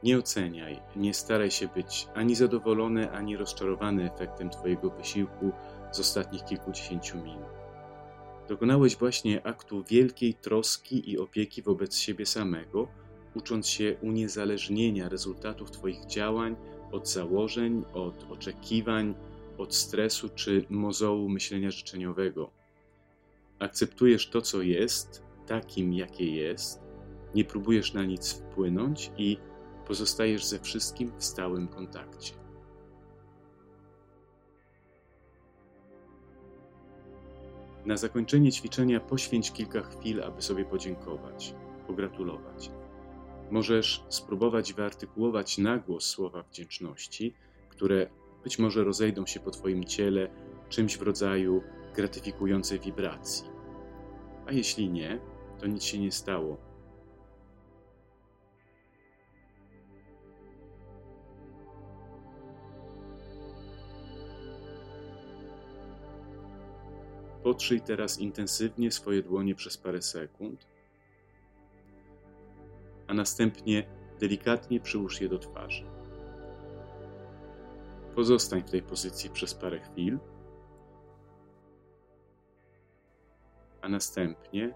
Nie 0.03 0.17
oceniaj, 0.17 0.79
nie 0.95 1.13
staraj 1.13 1.51
się 1.51 1.67
być 1.67 2.07
ani 2.13 2.35
zadowolony, 2.35 3.11
ani 3.11 3.37
rozczarowany 3.37 4.11
efektem 4.13 4.49
Twojego 4.49 4.89
wysiłku 4.89 5.51
z 5.91 5.99
ostatnich 5.99 6.43
kilkudziesięciu 6.43 7.17
minut. 7.17 7.61
Dokonałeś 8.47 8.97
właśnie 8.97 9.45
aktu 9.45 9.83
wielkiej 9.83 10.33
troski 10.33 11.11
i 11.11 11.19
opieki 11.19 11.61
wobec 11.61 11.97
siebie 11.97 12.25
samego, 12.25 12.87
ucząc 13.35 13.67
się 13.67 13.95
uniezależnienia 14.01 15.09
rezultatów 15.09 15.71
Twoich 15.71 16.05
działań 16.05 16.55
od 16.91 17.09
założeń, 17.09 17.83
od 17.93 18.31
oczekiwań, 18.31 19.15
od 19.57 19.75
stresu 19.75 20.29
czy 20.29 20.65
mozołu 20.69 21.29
myślenia 21.29 21.71
życzeniowego. 21.71 22.51
Akceptujesz 23.59 24.29
to, 24.29 24.41
co 24.41 24.61
jest, 24.61 25.23
takim, 25.47 25.93
jakie 25.93 26.35
jest, 26.35 26.81
nie 27.35 27.45
próbujesz 27.45 27.93
na 27.93 28.05
nic 28.05 28.33
wpłynąć 28.33 29.11
i 29.17 29.37
pozostajesz 29.87 30.45
ze 30.45 30.59
wszystkim 30.59 31.11
w 31.17 31.23
stałym 31.23 31.67
kontakcie. 31.67 32.33
Na 37.85 37.97
zakończenie 37.97 38.51
ćwiczenia 38.51 38.99
poświęć 38.99 39.51
kilka 39.51 39.81
chwil, 39.81 40.23
aby 40.23 40.41
sobie 40.41 40.65
podziękować, 40.65 41.55
pogratulować. 41.87 42.71
Możesz 43.51 44.05
spróbować 44.09 44.73
wyartykułować 44.73 45.57
na 45.57 45.77
głos 45.77 46.05
słowa 46.05 46.43
wdzięczności, 46.43 47.33
które 47.69 48.09
być 48.43 48.59
może 48.59 48.83
rozejdą 48.83 49.25
się 49.25 49.39
po 49.39 49.51
Twoim 49.51 49.83
ciele 49.83 50.29
czymś 50.69 50.97
w 50.97 51.01
rodzaju 51.01 51.63
gratyfikującej 51.95 52.79
wibracji. 52.79 53.49
A 54.47 54.51
jeśli 54.51 54.89
nie, 54.89 55.19
to 55.59 55.67
nic 55.67 55.83
się 55.83 55.99
nie 55.99 56.11
stało. 56.11 56.70
Potrzyj 67.51 67.81
teraz 67.81 68.19
intensywnie 68.19 68.91
swoje 68.91 69.23
dłonie 69.23 69.55
przez 69.55 69.77
parę 69.77 70.01
sekund, 70.01 70.67
a 73.07 73.13
następnie 73.13 73.83
delikatnie 74.19 74.79
przyłóż 74.79 75.21
je 75.21 75.29
do 75.29 75.39
twarzy. 75.39 75.83
Pozostań 78.15 78.61
w 78.63 78.71
tej 78.71 78.81
pozycji 78.81 79.29
przez 79.29 79.53
parę 79.53 79.79
chwil, 79.79 80.19
a 83.81 83.89
następnie 83.89 84.73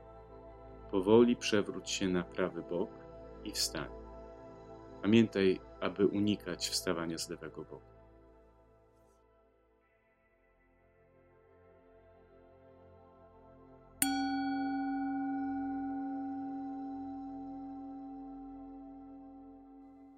powoli 0.91 1.36
przewróć 1.36 1.89
się 1.89 2.07
na 2.07 2.23
prawy 2.23 2.63
bok 2.69 2.89
i 3.43 3.51
wstań. 3.51 3.89
Pamiętaj, 5.01 5.59
aby 5.80 6.07
unikać 6.07 6.69
wstawania 6.69 7.17
z 7.17 7.30
lewego 7.30 7.63
boku. 7.63 7.94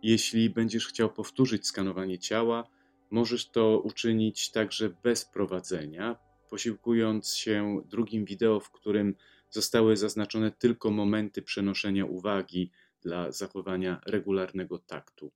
Jeśli 0.07 0.49
będziesz 0.49 0.87
chciał 0.87 1.13
powtórzyć 1.13 1.67
skanowanie 1.67 2.19
ciała, 2.19 2.63
możesz 3.11 3.49
to 3.49 3.79
uczynić 3.79 4.51
także 4.51 4.89
bez 5.03 5.25
prowadzenia, 5.25 6.15
posiłkując 6.49 7.35
się 7.35 7.81
drugim 7.85 8.25
wideo, 8.25 8.59
w 8.59 8.71
którym 8.71 9.15
zostały 9.49 9.97
zaznaczone 9.97 10.51
tylko 10.51 10.91
momenty 10.91 11.41
przenoszenia 11.41 12.05
uwagi 12.05 12.71
dla 13.01 13.31
zachowania 13.31 14.01
regularnego 14.05 14.79
taktu. 14.79 15.31